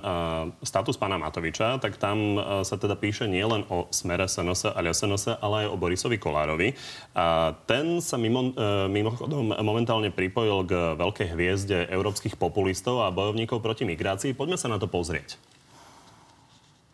[0.64, 5.68] status pána Matoviča, tak tam sa teda píše nielen o Smere SNS a SNS, ale
[5.68, 6.80] aj o Borisovi Kolárovi.
[7.12, 13.60] A ten sa mimo, e, mimochodom momentálne pripojil k veľkej hviezde európskych populistov a bojovníkov
[13.60, 14.32] proti migrácii.
[14.32, 15.36] Poďme sa na to pozrieť.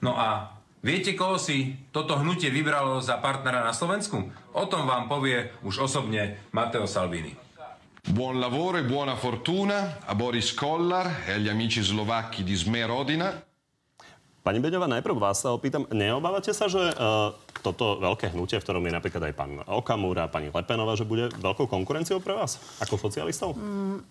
[0.02, 0.57] No a
[0.88, 4.24] Viete, koho si toto hnutie vybralo za partnera na Slovensku?
[4.56, 7.36] O tom vám povie už osobne Matteo Salvini.
[8.08, 13.36] Buon lavoro e buona fortuna a Boris Kollar e agli amici slovacchi di Smerodina.
[14.40, 18.88] Pani Beďová, najprv vás sa opýtam, neobávate sa, že uh, toto veľké hnutie, v ktorom
[18.88, 23.60] je napríklad aj pán Okamura, pani Lepenová, že bude veľkou konkurenciou pre vás ako socialistov?
[23.60, 24.08] Mm,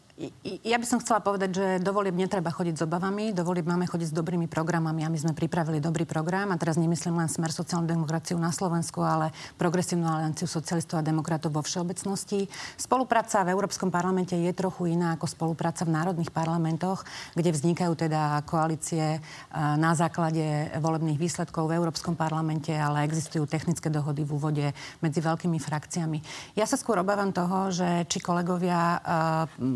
[0.64, 4.08] ja by som chcela povedať, že do volieb netreba chodiť s obavami, do máme chodiť
[4.08, 7.84] s dobrými programami a my sme pripravili dobrý program a teraz nemyslím len smer sociálnu
[7.84, 12.48] demokraciu na Slovensku, ale progresívnu alianciu socialistov a demokratov vo všeobecnosti.
[12.80, 17.04] Spolupráca v Európskom parlamente je trochu iná ako spolupráca v národných parlamentoch,
[17.36, 19.20] kde vznikajú teda koalície
[19.52, 24.66] na základe volebných výsledkov v Európskom parlamente, ale existujú technické dohody v úvode
[25.04, 26.24] medzi veľkými frakciami.
[26.56, 29.04] Ja sa skôr obávam toho, že či kolegovia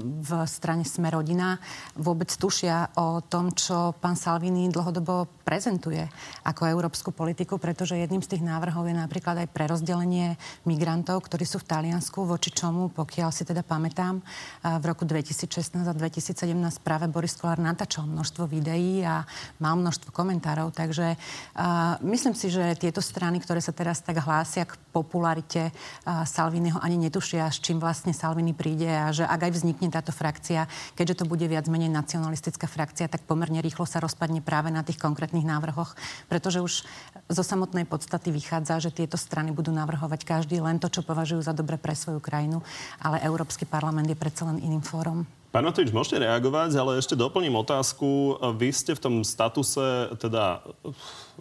[0.00, 1.58] v v strane Sme rodina
[1.98, 6.06] vôbec tušia o tom, čo pán Salvini dlhodobo prezentuje
[6.46, 11.58] ako európsku politiku, pretože jedným z tých návrhov je napríklad aj prerozdelenie migrantov, ktorí sú
[11.58, 14.22] v Taliansku, voči čomu, pokiaľ si teda pamätám,
[14.62, 16.46] v roku 2016 a 2017
[16.86, 19.26] práve Boris Kolár natáčal množstvo videí a
[19.58, 24.68] mal množstvo komentárov, takže uh, myslím si, že tieto strany, ktoré sa teraz tak hlásia
[24.68, 29.52] k popularite uh, Salviniho, ani netušia, s čím vlastne Salvini príde a že ak aj
[29.56, 30.68] vznikne táto frakcia,
[31.00, 35.00] keďže to bude viac menej nacionalistická frakcia, tak pomerne rýchlo sa rozpadne práve na tých
[35.00, 35.96] konkrétnych návrhoch,
[36.28, 36.84] pretože už
[37.32, 41.56] zo samotnej podstaty vychádza, že tieto strany budú navrhovať každý len to, čo považujú za
[41.56, 42.60] dobre pre svoju krajinu,
[43.00, 45.24] ale Európsky parlament je predsa len iným fórom.
[45.50, 48.38] Pán Matovič, môžete reagovať, ale ešte doplním otázku.
[48.54, 50.62] Vy ste v tom statuse teda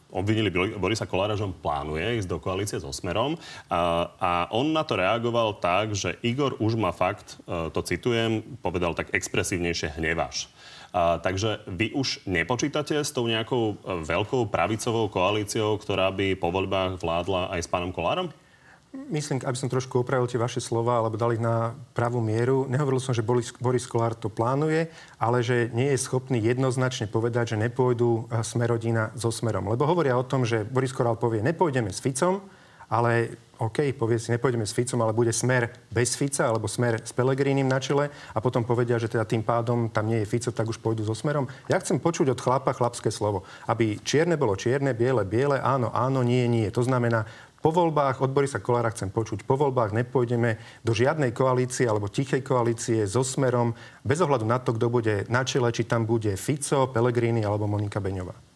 [0.10, 3.38] obvinili Borisa Kolára, že on plánuje ísť do koalície so Smerom
[3.70, 8.42] a, a on na to reagoval tak, že Igor už má fakt, e, to citujem,
[8.66, 10.50] povedal tak expresívnejšie hneváš.
[10.90, 16.50] A, takže vy už nepočítate s tou nejakou e, veľkou pravicovou koalíciou, ktorá by po
[16.50, 18.34] voľbách vládla aj s pánom Kolárom?
[18.90, 22.66] Myslím, aby som trošku opravil tie vaše slova, alebo dali ich na pravú mieru.
[22.66, 24.90] Nehovoril som, že Boris, Boris Kolár to plánuje,
[25.22, 29.70] ale že nie je schopný jednoznačne povedať, že nepôjdu eh, Smerodina so Smerom.
[29.70, 32.42] Lebo hovoria o tom, že Boris Kolár povie, nepôjdeme s Ficom,
[32.90, 37.12] ale OK, povie si, nepôjdeme s Ficom, ale bude smer bez Fica, alebo smer s
[37.12, 40.72] Pelegrínim na čele a potom povedia, že teda tým pádom tam nie je Fico, tak
[40.72, 41.46] už pôjdu so smerom.
[41.68, 43.44] Ja chcem počuť od chlapa chlapské slovo.
[43.68, 46.72] Aby čierne bolo čierne, biele, biele, áno, áno, nie, nie.
[46.72, 47.28] To znamená,
[47.60, 52.40] po voľbách, od Borisa Kolára chcem počuť, po voľbách nepôjdeme do žiadnej koalície alebo tichej
[52.40, 53.76] koalície so Smerom,
[54.08, 58.00] bez ohľadu na to, kto bude na čele, či tam bude Fico, Pellegrini alebo Monika
[58.00, 58.50] Beňová.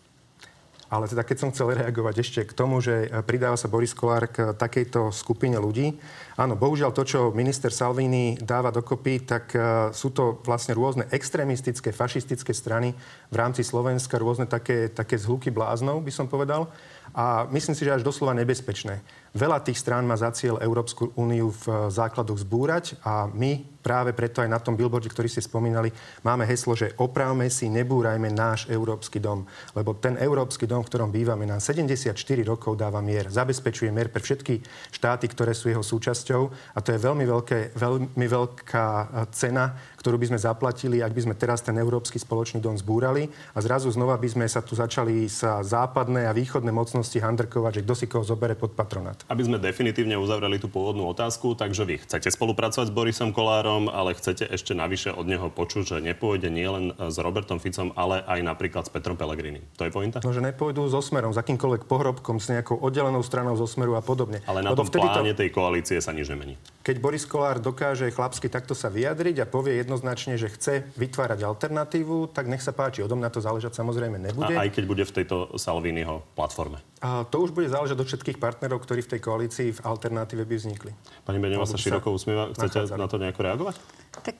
[0.93, 4.53] Ale teda keď som chcel reagovať ešte k tomu, že pridáva sa Boris Kolár k
[4.53, 5.97] takejto skupine ľudí.
[6.37, 11.89] Áno, bohužiaľ to, čo minister Salvini dáva dokopy, tak e, sú to vlastne rôzne extrémistické,
[11.89, 12.93] fašistické strany
[13.33, 16.69] v rámci Slovenska, rôzne také, také zhluky bláznov, by som povedal
[17.13, 19.05] a myslím si, že až doslova nebezpečné.
[19.33, 24.45] Veľa tých strán má za cieľ Európsku úniu v základoch zbúrať a my práve preto
[24.45, 25.89] aj na tom billboarde, ktorý ste spomínali,
[26.21, 29.43] máme heslo, že opravme si, nebúrajme náš Európsky dom.
[29.73, 32.13] Lebo ten Európsky dom, v ktorom bývame, nám 74
[32.45, 33.27] rokov dáva mier.
[33.27, 36.41] Zabezpečuje mier pre všetky štáty, ktoré sú jeho súčasťou.
[36.77, 38.87] A to je veľmi, veľké, veľmi veľká
[39.33, 43.63] cena, ktorú by sme zaplatili, ak by sme teraz ten európsky spoločný dom zbúrali a
[43.63, 47.93] zrazu znova by sme sa tu začali sa západné a východné mocnosti handrkovať, že kto
[47.95, 49.15] si koho zobere pod patronát.
[49.31, 54.11] Aby sme definitívne uzavreli tú pôvodnú otázku, takže vy chcete spolupracovať s Borisom Kolárom, ale
[54.11, 58.83] chcete ešte navyše od neho počuť, že nepôjde nielen s Robertom Ficom, ale aj napríklad
[58.83, 59.63] s Petrom Pellegrini.
[59.79, 60.19] To je pointa?
[60.19, 64.03] No, že nepôjdu so smerom, s akýmkoľvek pohrobkom, s nejakou oddelenou stranou zo smeru a
[64.03, 64.43] podobne.
[64.43, 65.39] Ale na Lebo tom pláne to...
[65.39, 66.59] tej koalície sa nič nemení.
[66.83, 71.45] Keď Boris Kolár dokáže chlapsky takto sa vyjadriť a povie jedno jednoznačne, že chce vytvárať
[71.45, 73.05] alternatívu, tak nech sa páči.
[73.05, 74.57] Odo mňa to záležať samozrejme nebude.
[74.57, 76.81] A aj keď bude v tejto Salviniho platforme.
[77.05, 80.55] A to už bude záležať od všetkých partnerov, ktorí v tej koalícii v alternatíve by
[80.57, 80.91] vznikli.
[81.29, 82.49] Pani Beňová sa široko usmieva.
[82.57, 82.97] Chcete nachádzali.
[82.97, 83.75] na to nejako reagovať?
[84.23, 84.37] Tak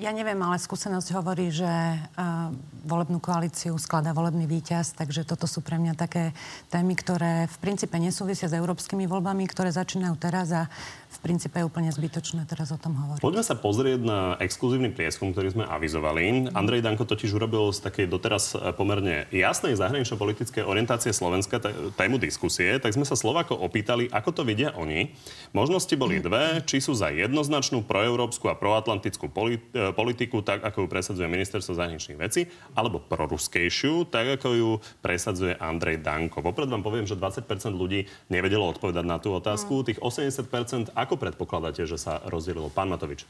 [0.00, 2.48] ja neviem, ale skúsenosť hovorí, že uh,
[2.88, 6.32] volebnú koalíciu skladá volebný víťaz, takže toto sú pre mňa také
[6.72, 10.72] témy, ktoré v princípe nesúvisia s európskymi voľbami, ktoré začínajú teraz a
[11.10, 13.18] v princípe je úplne zbytočné teraz o tom hovoriť.
[13.18, 16.54] Poďme sa pozrieť na exkluzívny prieskum, ktorý sme avizovali.
[16.54, 21.58] Andrej Danko totiž urobil z takej doteraz e, pomerne jasnej zahranično-politickej orientácie Slovenska
[21.98, 25.10] tému diskusie, tak sme sa Slovako opýtali, ako to vidia oni.
[25.50, 29.58] Možnosti boli dve, či sú za jednoznačnú proeurópsku a proatlantickú e,
[29.90, 32.46] politiku, tak ako ju presadzuje ministerstvo zahraničných vecí,
[32.78, 34.70] alebo proruskejšiu, tak ako ju
[35.02, 36.38] presadzuje Andrej Danko.
[36.38, 37.42] Popred vám poviem, že 20%
[37.74, 39.82] ľudí nevedelo odpovedať na tú otázku.
[39.82, 42.68] Tých 80% ako predpokladáte, že sa rozdelilo?
[42.68, 43.24] Pán Matovič.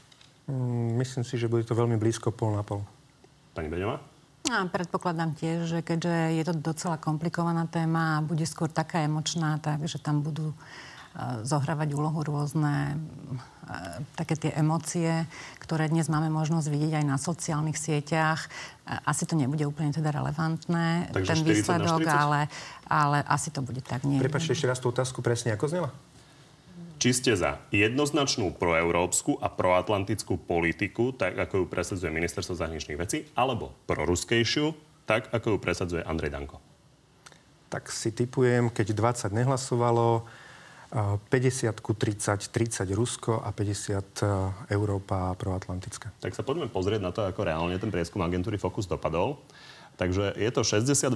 [0.47, 2.83] Mm, myslím si, že bude to veľmi blízko pol na pol.
[3.55, 3.99] Pani Beňová?
[4.51, 9.61] A predpokladám tiež, že keďže je to docela komplikovaná téma a bude skôr taká emočná,
[9.61, 10.51] takže tam budú
[11.43, 12.95] zohrávať úlohu rôzne
[14.15, 15.27] také tie emócie,
[15.59, 18.47] ktoré dnes máme možnosť vidieť aj na sociálnych sieťach.
[18.87, 22.47] Asi to nebude úplne teda relevantné, Takže ten výsledok, ale,
[22.87, 24.03] ale asi to bude tak.
[24.03, 25.89] Prepačte ešte raz tú otázku presne, ako znela?
[27.01, 33.25] Či ste za jednoznačnú proeurópsku a proatlantickú politiku, tak ako ju presadzuje ministerstvo zahraničných vecí,
[33.33, 34.69] alebo proruskejšiu,
[35.09, 36.61] tak ako ju presadzuje Andrej Danko?
[37.73, 40.29] Tak si typujem, keď 20 nehlasovalo,
[40.93, 46.13] 50 ku 30, 30 Rusko a 50 Európa proatlantická.
[46.21, 49.41] Tak sa poďme pozrieť na to, ako reálne ten prieskum agentúry Focus dopadol.
[49.97, 51.09] Takže je to 62%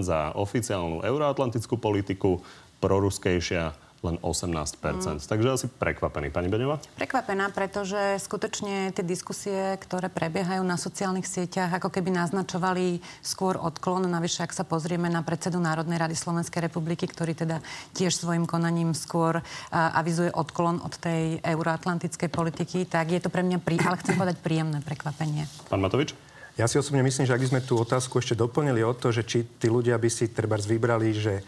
[0.00, 2.40] za oficiálnu euroatlantickú politiku,
[2.80, 5.26] proruskejšia len 18 mm.
[5.26, 6.30] Takže asi prekvapený.
[6.30, 6.78] Pani Beňová?
[6.94, 14.06] Prekvapená, pretože skutočne tie diskusie, ktoré prebiehajú na sociálnych sieťach, ako keby naznačovali skôr odklon.
[14.06, 17.58] Navyše, ak sa pozrieme na predsedu Národnej rady Slovenskej republiky, ktorý teda
[17.98, 23.42] tiež svojim konaním skôr uh, avizuje odklon od tej euroatlantickej politiky, tak je to pre
[23.42, 25.50] mňa, prí, ale chcem povedať, príjemné prekvapenie.
[25.66, 26.14] Pán Matovič?
[26.56, 29.28] Ja si osobne myslím, že ak by sme tú otázku ešte doplnili o to, že
[29.28, 31.44] či tí ľudia by si treba vybrali, že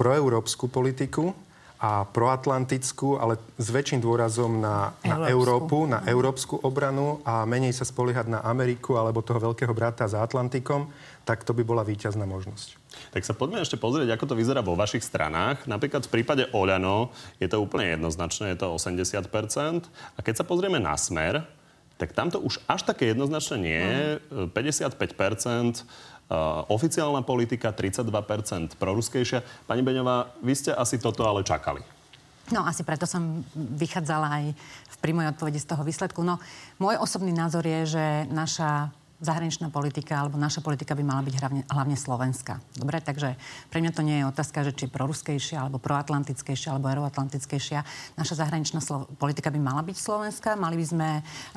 [0.00, 1.36] proeurópsku politiku,
[1.80, 7.88] a proatlantickú, ale s väčším dôrazom na, na Európu, na európsku obranu a menej sa
[7.88, 10.92] spoliehať na Ameriku alebo toho veľkého brata za Atlantikom,
[11.24, 12.76] tak to by bola víťazná možnosť.
[13.16, 15.64] Tak sa poďme ešte pozrieť, ako to vyzerá vo vašich stranách.
[15.64, 19.88] Napríklad v prípade Oľano je to úplne jednoznačné, je to 80%.
[19.88, 21.48] A keď sa pozrieme na smer,
[21.96, 24.00] tak tamto už až také jednoznačné nie je.
[24.28, 24.52] Mm.
[24.52, 25.88] 55%
[26.19, 26.19] Uh,
[26.70, 29.66] oficiálna politika 32% proruskejšia.
[29.66, 31.82] Pani Beňová, vy ste asi toto ale čakali.
[32.50, 36.26] No asi preto som vychádzala aj v prímoj odpovedi z toho výsledku.
[36.26, 36.42] No,
[36.82, 38.90] môj osobný názor je, že naša
[39.20, 42.56] zahraničná politika alebo naša politika by mala byť hlavne, hlavne slovenská.
[42.72, 43.36] Dobre, takže
[43.68, 47.84] pre mňa to nie je otázka, že či je proruskejšia alebo proatlantickejšia alebo euroatlantickejšia.
[48.16, 50.56] Naša zahraničná slo- politika by mala byť slovenská.
[50.56, 51.08] Mali by sme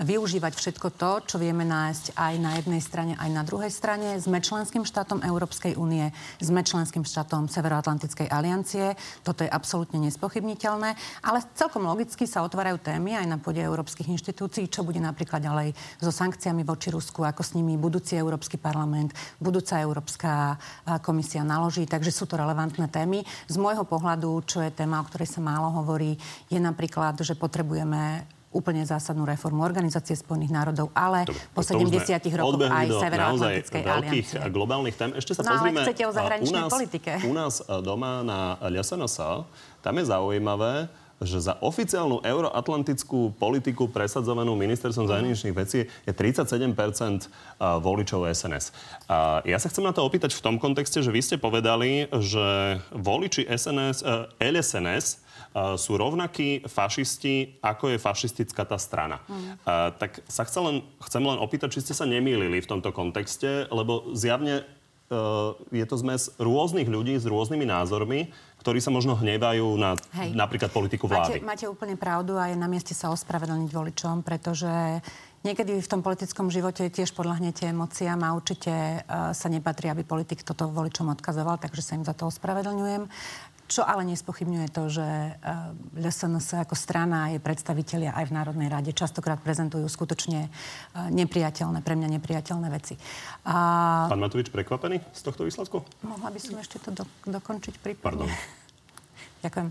[0.04, 4.20] využívať všetko to, čo vieme nájsť aj na jednej strane, aj na druhej strane.
[4.20, 6.12] Sme členským štátom Európskej únie,
[6.44, 9.00] sme členským štátom Severoatlantickej aliancie.
[9.24, 10.90] Toto je absolútne nespochybniteľné,
[11.24, 15.72] ale celkom logicky sa otvárajú témy aj na pôde európskych inštitúcií, čo bude napríklad ďalej
[16.04, 20.58] so sankciami voči Rusku, ako nimi budúci Európsky parlament, budúca Európska
[21.06, 23.24] komisia naloží, takže sú to relevantné témy.
[23.50, 26.18] Z môjho pohľadu, čo je téma, o ktorej sa málo hovorí,
[26.50, 32.62] je napríklad, že potrebujeme úplne zásadnú reformu Organizácie spojených národov, ale Dobre, po 70 rokoch
[32.62, 34.38] aj Severoatlantickej aliancie.
[34.54, 35.10] globálnych tém.
[35.18, 35.82] Ešte sa no, pozrime...
[35.82, 37.12] ale chcete o zahraničnej u nás, politike.
[37.26, 39.18] U nás doma na LSNS,
[39.82, 40.88] tam je zaujímavé,
[41.24, 46.76] že za oficiálnu euroatlantickú politiku presadzovanú ministerstvom zahraničných vecí je 37%
[47.60, 48.76] voličov SNS.
[49.48, 53.48] Ja sa chcem na to opýtať v tom kontexte, že vy ste povedali, že voliči
[53.48, 54.04] SNS,
[54.38, 55.06] LSNS
[55.78, 59.22] sú rovnakí fašisti, ako je fašistická tá strana.
[59.30, 59.56] Mm.
[60.02, 64.14] tak sa chcem len, chcem len opýtať, či ste sa nemýlili v tomto kontexte, lebo
[64.18, 64.66] zjavne
[65.70, 68.34] je to zmes rôznych ľudí s rôznymi názormi,
[68.64, 70.32] ktorí sa možno hnevajú na Hej.
[70.32, 71.44] napríklad politiku vlády.
[71.44, 75.04] Máte, máte úplne pravdu a je na mieste sa ospravedlniť voličom, pretože
[75.44, 80.40] Niekedy v tom politickom živote tiež podľahnete emóciám a určite uh, sa nepatrí, aby politik
[80.40, 83.12] toto voličom odkazoval, takže sa im za to ospravedlňujem.
[83.74, 88.94] Čo ale nespochybňuje to, že uh, LSNS ako strana je predstavitelia aj v Národnej rade
[88.94, 92.94] častokrát prezentujú skutočne uh, nepriateľné, pre mňa nepriateľné veci.
[93.50, 94.06] A...
[94.14, 95.82] Pán Matovič prekvapený z tohto výsledku?
[96.06, 98.30] Mohla by som ešte to do, dokončiť Pardon.
[98.30, 98.30] prípadne.
[99.50, 99.68] Ďakujem.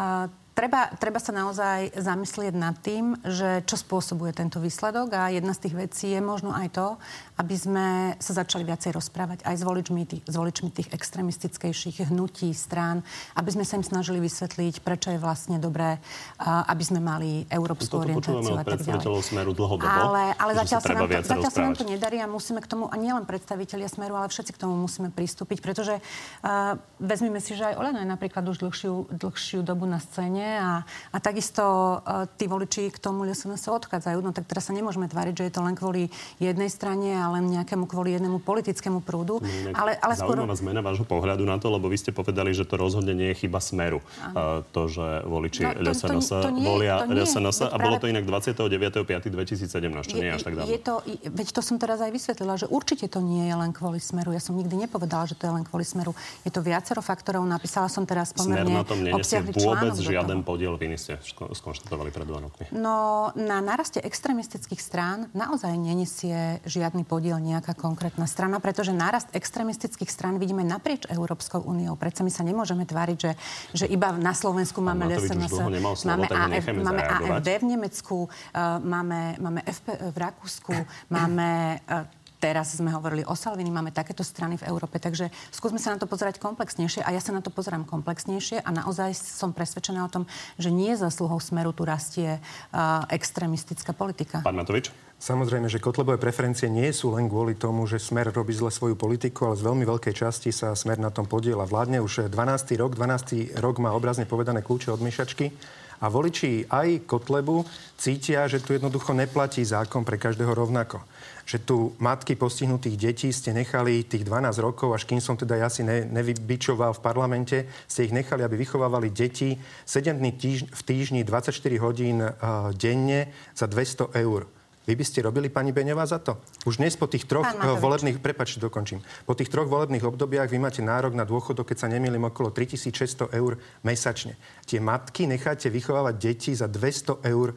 [0.00, 5.52] A treba, treba sa naozaj zamyslieť nad tým, že čo spôsobuje tento výsledok a jedna
[5.52, 6.88] z tých vecí je možno aj to,
[7.36, 12.56] aby sme sa začali viacej rozprávať aj s voličmi, tých, s voličmi tých extremistickejších hnutí,
[12.56, 13.04] strán,
[13.36, 16.00] aby sme sa im snažili vysvetliť, prečo je vlastne dobré,
[16.40, 19.04] aby sme mali európsku orientáciu a tak ďalej.
[19.20, 22.62] Smeru dlhodobo, ale, ale zatiaľ, sa nám, to, zatiaľ sa nám to nedarí a musíme
[22.64, 27.42] k tomu, a nielen predstavitelia Smeru, ale všetci k tomu musíme pristúpiť, pretože uh, vezmeme
[27.42, 31.64] si, že aj Oleno je napríklad už dlhšiu, dlhšiu dobu na scéne a, a takisto
[32.00, 34.18] uh, tí voliči k tomu sa odchádzajú.
[34.22, 37.50] No tak teraz sa nemôžeme tváriť, že je to len kvôli jednej strane a len
[37.50, 39.42] nejakému kvôli jednému politickému prúdu.
[39.42, 40.38] No, ale, ale skôr...
[40.56, 43.60] Zmena vášho pohľadu na to, lebo vy ste povedali, že to rozhodne nie je chyba
[43.60, 44.00] smeru.
[44.32, 49.66] Uh, to, že voliči no, LSNS volia LSNS a bolo to inak 29.5.2017,
[50.06, 50.68] čo je, nie je až tak dávno.
[50.70, 50.94] Je to,
[51.28, 54.32] veď to som teraz aj vysvetlila, že určite to nie je len kvôli smeru.
[54.32, 56.12] Ja som nikdy nepovedala, že to je len kvôli smeru.
[56.44, 57.44] Je to viacero faktorov.
[57.44, 62.12] Napísala som teraz pomerne Smer na tom vôbec článok žiaden ten podiel viny ste skonštatovali
[62.12, 62.68] pred dva rokmi?
[62.76, 70.12] No, na naraste extremistických strán naozaj nenesie žiadny podiel nejaká konkrétna strana, pretože nárast extremistických
[70.12, 71.96] strán vidíme naprieč Európskou úniou.
[71.96, 73.32] Predsa my sa nemôžeme tváriť, že,
[73.72, 75.56] že iba na Slovensku máme SNS,
[76.04, 80.74] máme, AF, máme AFD v Nemecku, uh, máme, máme FP v Rakúsku,
[81.16, 85.90] máme uh, Teraz sme hovorili o Salvini, máme takéto strany v Európe, takže skúsme sa
[85.90, 90.06] na to pozerať komplexnejšie a ja sa na to pozerám komplexnejšie a naozaj som presvedčená
[90.06, 94.46] o tom, že nie zásluhou smeru tu rastie uh, extremistická politika.
[94.46, 94.94] Pán Matovič?
[95.18, 99.50] Samozrejme, že Kotlebové preferencie nie sú len kvôli tomu, že Smer robí zle svoju politiku,
[99.50, 101.66] ale z veľmi veľkej časti sa Smer na tom podiela.
[101.66, 102.78] Vládne už 12.
[102.78, 103.58] rok, 12.
[103.58, 105.50] rok má obrazne povedané kľúče od myšačky
[105.98, 107.66] a voliči aj Kotlebu
[107.98, 111.02] cítia, že tu jednoducho neplatí zákon pre každého rovnako
[111.46, 115.70] že tu matky postihnutých detí ste nechali tých 12 rokov, až kým som teda ja
[115.70, 117.56] si ne, nevybičoval v parlamente,
[117.86, 119.54] ste ich nechali, aby vychovávali deti
[119.86, 124.50] 7 dní týž, v týždni 24 hodín uh, denne za 200 eur.
[124.86, 126.38] Vy by ste robili, pani Beňová, za to?
[126.62, 129.02] Už dnes po tých troch uh, volebných, prepačte, dokončím.
[129.26, 133.34] Po tých troch volebných obdobiach vy máte nárok na dôchodok, keď sa nemýlim, okolo 3600
[133.34, 134.38] eur mesačne.
[134.66, 137.54] Tie matky necháte vychovávať deti za 200 eur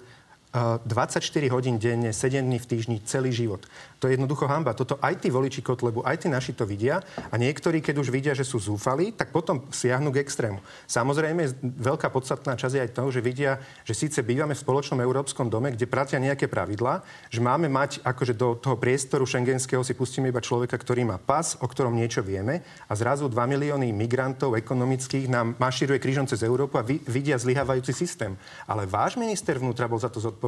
[0.50, 1.22] 24
[1.54, 3.70] hodín denne, 7 dní v týždni, celý život.
[4.02, 4.74] To je jednoducho hamba.
[4.74, 8.34] Toto aj tí voliči Kotlebu, aj tí naši to vidia a niektorí, keď už vidia,
[8.34, 10.58] že sú zúfali, tak potom siahnu k extrému.
[10.90, 15.54] Samozrejme, veľká podstatná časť je aj to, že vidia, že síce bývame v spoločnom európskom
[15.54, 20.34] dome, kde platia nejaké pravidlá, že máme mať akože do toho priestoru šengenského si pustíme
[20.34, 25.30] iba človeka, ktorý má pas, o ktorom niečo vieme a zrazu 2 milióny migrantov ekonomických
[25.30, 28.34] nám maširuje krížom cez Európu a vidia zlyhávajúci systém.
[28.66, 30.38] Ale váš minister vnútra bol za to zodpovedný.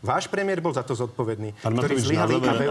[0.00, 1.52] Váš premiér bol za to zodpovedný.
[1.58, 2.28] Pán ktorý zlyhal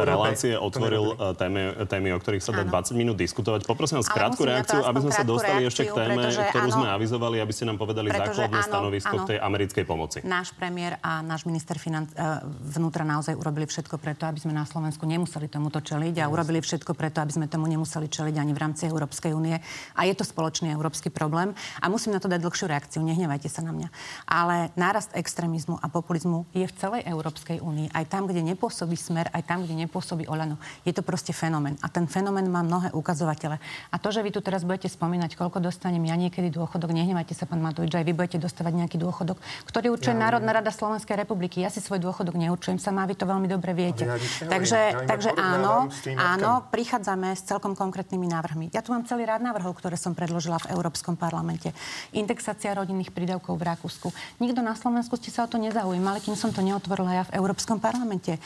[0.07, 3.67] relácie otvoril e, témy, témy, o ktorých sa dá 20 minút diskutovať.
[3.67, 7.37] Poprosím vás krátku reakciu, aby sme sa dostali ešte k téme, ktorú áno, sme avizovali,
[7.43, 10.17] aby ste nám povedali základné áno, stanovisko áno, k tej americkej pomoci.
[10.23, 12.45] Náš premiér a náš minister financ- e,
[12.77, 16.95] vnútra naozaj urobili všetko preto, aby sme na Slovensku nemuseli tomuto čeliť a urobili všetko
[16.95, 19.59] preto, aby sme tomu nemuseli čeliť ani v rámci Európskej únie.
[19.97, 21.51] A je to spoločný európsky problém.
[21.81, 23.01] A musím na to dať dlhšiu reakciu.
[23.01, 23.89] Nehnevajte sa na mňa.
[24.29, 27.95] Ale nárast extrémizmu a populizmu je v celej Európskej únii.
[27.95, 30.57] Aj tam, kde nepôsobí smer, aj tam, kde nepôsobí pôsobí Olano.
[30.81, 31.77] Je to proste fenomén.
[31.79, 33.61] A ten fenomén má mnohé ukazovatele.
[33.93, 37.45] A to, že vy tu teraz budete spomínať, koľko dostanem ja niekedy dôchodok, nehnevajte sa,
[37.47, 39.37] pán Matovič, aj vy budete dostávať nejaký dôchodok,
[39.69, 41.63] ktorý určuje ja, Národná rada Slovenskej republiky.
[41.63, 44.03] Ja si svoj dôchodok neurčujem sama, vy to veľmi dobre viete.
[44.03, 48.65] Ja takže ja takže áno, áno, prichádzame s celkom konkrétnymi návrhmi.
[48.75, 51.71] Ja tu mám celý rád návrhov, ktoré som predložila v Európskom parlamente.
[52.11, 54.07] Indexácia rodinných prídavkov v Rakúsku.
[54.43, 57.79] Nikto na Slovensku ste sa o to nezaujímali, kým som to neotvorila ja v Európskom
[57.79, 58.37] parlamente.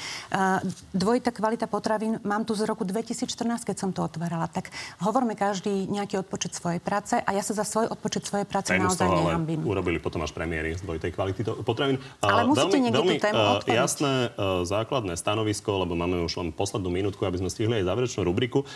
[0.93, 4.47] Dvojitá kvalita potravín mám tu z roku 2014, keď som to otvárala.
[4.49, 4.69] Tak
[5.01, 8.89] hovorme každý nejaký odpočet svojej práce a ja sa za svoj odpočet svojej práce Tajnú
[8.89, 9.61] naozaj nehambím.
[9.65, 11.97] urobili potom až premiéry z dvojitej kvality potravín.
[12.21, 16.49] Ale musíte veľmi, veľmi, tú tému uh, jasné uh, základné stanovisko, lebo máme už len
[16.53, 18.67] poslednú minútku, aby sme stihli aj záverečnú rubriku.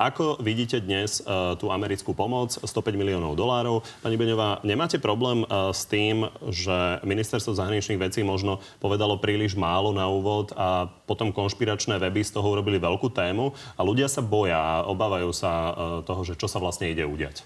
[0.00, 3.84] Ako vidíte dnes uh, tú americkú pomoc, 105 miliónov dolárov?
[4.00, 10.06] Pani Beňová, nemáte problém s tým, že ministerstvo zahraničných vecí možno povedalo príliš málo na
[10.06, 14.74] úvod a potom konšpiračné weby z toho urobili veľkú tému a ľudia sa boja a
[14.88, 15.72] obávajú sa e,
[16.06, 17.42] toho, že čo sa vlastne ide udiať.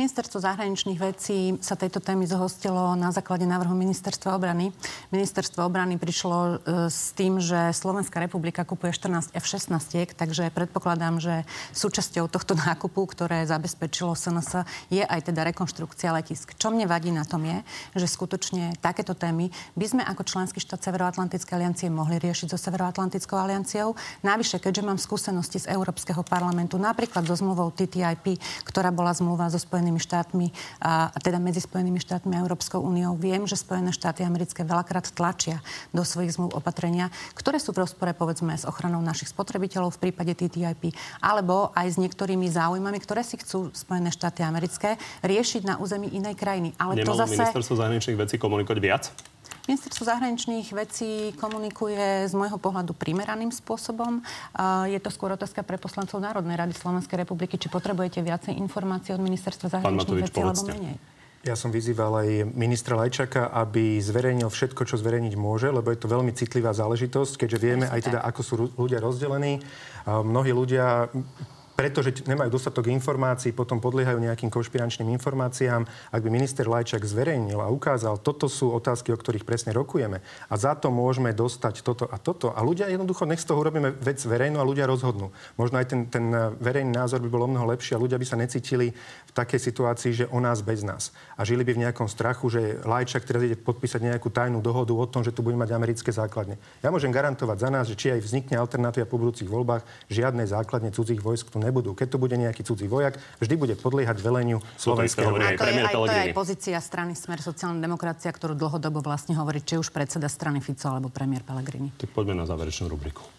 [0.00, 4.72] Ministerstvo zahraničných vecí sa tejto témy zhostilo na základe návrhu Ministerstva obrany.
[5.12, 11.44] Ministerstvo obrany prišlo e, s tým, že Slovenská republika kupuje 14 F-16, takže predpokladám, že
[11.76, 16.56] súčasťou tohto nákupu, ktoré zabezpečilo SNS, je aj teda rekonštrukcia letisk.
[16.56, 17.60] Čo mne vadí na tom je,
[18.00, 23.36] že skutočne takéto témy by sme ako členský štát Severoatlantickej aliancie mohli riešiť so Severoatlantickou
[23.36, 23.92] alianciou.
[24.24, 29.60] Navyše, keďže mám skúsenosti z Európskeho parlamentu, napríklad so zmluvou TTIP, ktorá bola zmluva so
[29.60, 30.46] Spojenými Spojenými štátmi,
[30.86, 33.18] a, teda medzi Spojenými štátmi a Európskou úniou.
[33.18, 35.58] Viem, že Spojené štáty americké veľakrát tlačia
[35.90, 40.38] do svojich zmluv opatrenia, ktoré sú v rozpore povedzme s ochranou našich spotrebiteľov v prípade
[40.38, 44.94] TTIP, alebo aj s niektorými záujmami, ktoré si chcú Spojené štáty americké
[45.26, 46.70] riešiť na území inej krajiny.
[46.78, 47.34] Ale Nemalo to zase...
[47.34, 49.10] ministerstvo zahraničných vecí komunikovať viac?
[49.70, 54.18] Ministerstvo zahraničných vecí komunikuje z môjho pohľadu primeraným spôsobom.
[54.90, 59.22] Je to skôr otázka pre poslancov Národnej rady Slovenskej republiky, či potrebujete viacej informácií od
[59.22, 60.98] Ministerstva zahraničných vecí alebo menej.
[61.46, 66.10] Ja som vyzýval aj ministra Lajčaka, aby zverejnil všetko, čo zverejniť môže, lebo je to
[66.10, 69.62] veľmi citlivá záležitosť, keďže vieme aj teda, ako sú ľudia rozdelení.
[70.04, 71.08] Mnohí ľudia
[71.80, 75.88] pretože nemajú dostatok informácií, potom podliehajú nejakým konšpirančným informáciám.
[76.12, 80.54] Ak by minister Lajčák zverejnil a ukázal, toto sú otázky, o ktorých presne rokujeme a
[80.60, 82.52] za to môžeme dostať toto a toto.
[82.52, 85.32] A ľudia jednoducho, nech z toho urobíme vec verejnú a ľudia rozhodnú.
[85.56, 86.28] Možno aj ten, ten
[86.60, 90.12] verejný názor by bol o mnoho lepší a ľudia by sa necítili v takej situácii,
[90.12, 91.16] že o nás bez nás.
[91.40, 95.06] A žili by v nejakom strachu, že Lajčák teraz ide podpísať nejakú tajnú dohodu o
[95.08, 96.60] tom, že tu bude mať americké základne.
[96.84, 99.80] Ja môžem garantovať za nás, že či aj vznikne alternatíva po budúcich voľbách,
[100.12, 101.94] žiadne základne cudzích vojsk tu nebudú.
[101.94, 105.30] Keď to bude nejaký cudzí vojak, vždy bude podliehať veleniu slovenského.
[105.30, 109.38] A to, je, aj, to je aj pozícia strany Smer sociálna demokracia, ktorú dlhodobo vlastne
[109.38, 111.94] hovorí či už predseda strany Fico alebo premiér Pellegrini.
[111.96, 113.22] Tak poďme na záverečnú rubriku.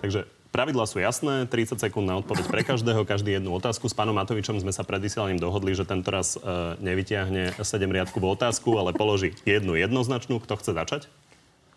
[0.00, 3.86] Takže Pravidlá sú jasné, 30 sekúnd na odpoveď pre každého, každý jednu otázku.
[3.86, 6.42] S pánom Matovičom sme sa pred vysielaním dohodli, že tento raz e,
[6.82, 10.42] nevyťahne 7 riadkovú otázku, ale položí jednu jednoznačnú.
[10.42, 11.06] Kto chce začať?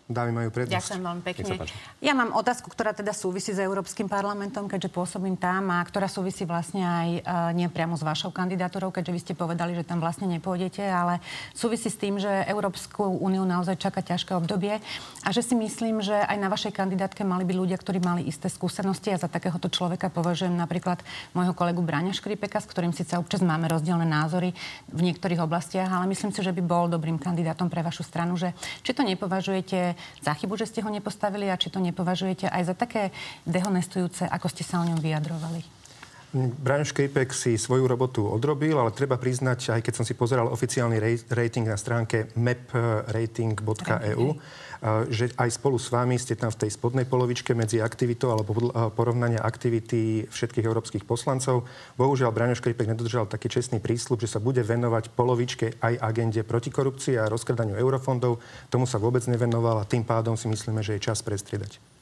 [0.04, 0.76] Dámy majú prednosť.
[0.76, 1.64] Ďakujem veľmi pekne.
[2.04, 6.44] Ja mám otázku, ktorá teda súvisí s Európskym parlamentom, keďže pôsobím tam a ktorá súvisí
[6.44, 10.28] vlastne aj uh, nie priamo s vašou kandidatúrou, keďže vy ste povedali, že tam vlastne
[10.28, 11.24] nepôjdete, ale
[11.56, 14.76] súvisí s tým, že Európsku úniu naozaj čaká ťažké obdobie
[15.24, 18.52] a že si myslím, že aj na vašej kandidátke mali byť ľudia, ktorí mali isté
[18.52, 21.00] skúsenosti a za takéhoto človeka považujem napríklad
[21.32, 24.52] môjho kolegu Braňa Škripeka, s ktorým síce občas máme rozdielne názory
[24.92, 28.52] v niektorých oblastiach, ale myslím si, že by bol dobrým kandidátom pre vašu stranu, že
[28.84, 32.74] či to nepovažujete za chybu, že ste ho nepostavili a či to nepovažujete aj za
[32.74, 33.14] také
[33.48, 35.83] dehonestujúce, ako ste sa o ňom vyjadrovali?
[36.34, 40.98] Brian Škripek si svoju robotu odrobil, ale treba priznať, aj keď som si pozeral oficiálny
[41.30, 44.26] rating na stránke maprating.eu,
[45.14, 48.50] že aj spolu s vami ste tam v tej spodnej polovičke medzi aktivitou alebo
[48.98, 51.70] porovnania aktivity všetkých európskych poslancov.
[51.94, 56.74] Bohužiaľ, Braňo Škripek nedodržal taký čestný prísľub, že sa bude venovať polovičke aj agende proti
[56.74, 58.42] korupcii a rozkradaniu eurofondov.
[58.74, 61.93] Tomu sa vôbec nevenoval a tým pádom si myslíme, že je čas prestriedať.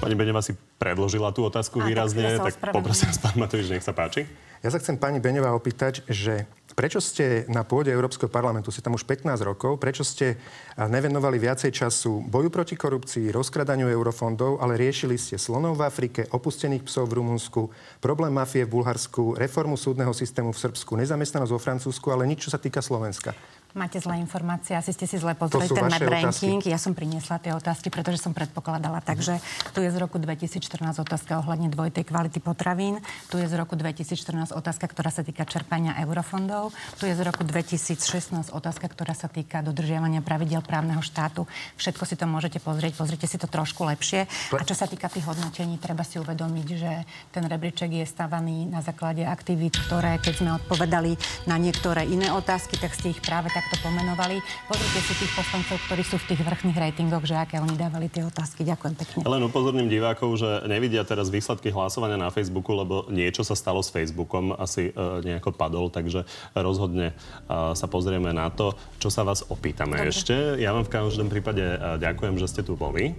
[0.00, 3.84] Pani Beneva si predložila tú otázku a, výrazne, tak, tak poprosím vás, pán Matovič, nech
[3.84, 4.24] sa páči.
[4.64, 6.48] Ja sa chcem pani Beneva opýtať, že
[6.80, 10.38] Prečo ste na pôde Európskeho parlamentu, ste tam už 15 rokov, prečo ste
[10.78, 16.86] nevenovali viacej času boju proti korupcii, rozkradaniu eurofondov, ale riešili ste slonov v Afrike, opustených
[16.86, 22.06] psov v Rumunsku, problém mafie v Bulharsku, reformu súdneho systému v Srbsku, nezamestnanosť vo Francúzsku,
[22.14, 23.34] ale nič, čo sa týka Slovenska.
[23.70, 26.58] Máte zlé informácie, asi ste si zle pozreli ten map ranking.
[26.66, 28.98] Ja som priniesla tie otázky, pretože som predpokladala.
[28.98, 29.38] Takže
[29.70, 32.98] tu je z roku 2014 otázka ohľadne dvojtej kvality potravín.
[33.30, 36.74] Tu je z roku 2014 otázka, ktorá sa týka čerpania eurofondov.
[36.98, 41.46] Tu je z roku 2016 otázka, ktorá sa týka dodržiavania pravidel právneho štátu.
[41.78, 44.26] Všetko si to môžete pozrieť, pozrite si to trošku lepšie.
[44.50, 48.82] A čo sa týka tých hodnotení, treba si uvedomiť, že ten rebríček je stavaný na
[48.82, 51.14] základe aktivít, ktoré, keď sme odpovedali
[51.46, 54.40] na niektoré iné otázky, tak ste ich práve tak takto pomenovali.
[54.64, 58.24] Pozrite si tých poslancov, ktorí sú v tých vrchných ratingoch, že aké oni dávali tie
[58.24, 58.64] otázky.
[58.64, 59.20] Ďakujem pekne.
[59.28, 63.92] Len upozorním divákov, že nevidia teraz výsledky hlasovania na Facebooku, lebo niečo sa stalo s
[63.92, 66.24] Facebookom, asi uh, nejako padol, takže
[66.56, 70.08] rozhodne uh, sa pozrieme na to, čo sa vás opýtame Dobre.
[70.08, 70.34] ešte.
[70.56, 73.12] Ja vám v každom prípade uh, ďakujem, že ste tu boli.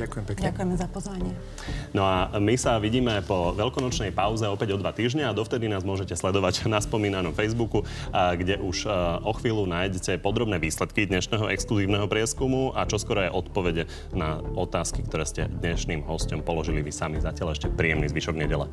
[0.00, 0.44] Ďakujem pekne.
[0.48, 1.32] Ďakujeme za pozvanie.
[1.92, 5.84] No a my sa vidíme po veľkonočnej pauze opäť o dva týždne a dovtedy nás
[5.84, 8.88] môžete sledovať na spomínanom Facebooku, kde už
[9.20, 13.84] o chvíľu nájdete podrobné výsledky dnešného exkluzívneho prieskumu a čoskoro aj odpovede
[14.16, 17.20] na otázky, ktoré ste dnešným hostom položili vy sami.
[17.20, 18.72] Zatiaľ ešte príjemný zvyšok nedele.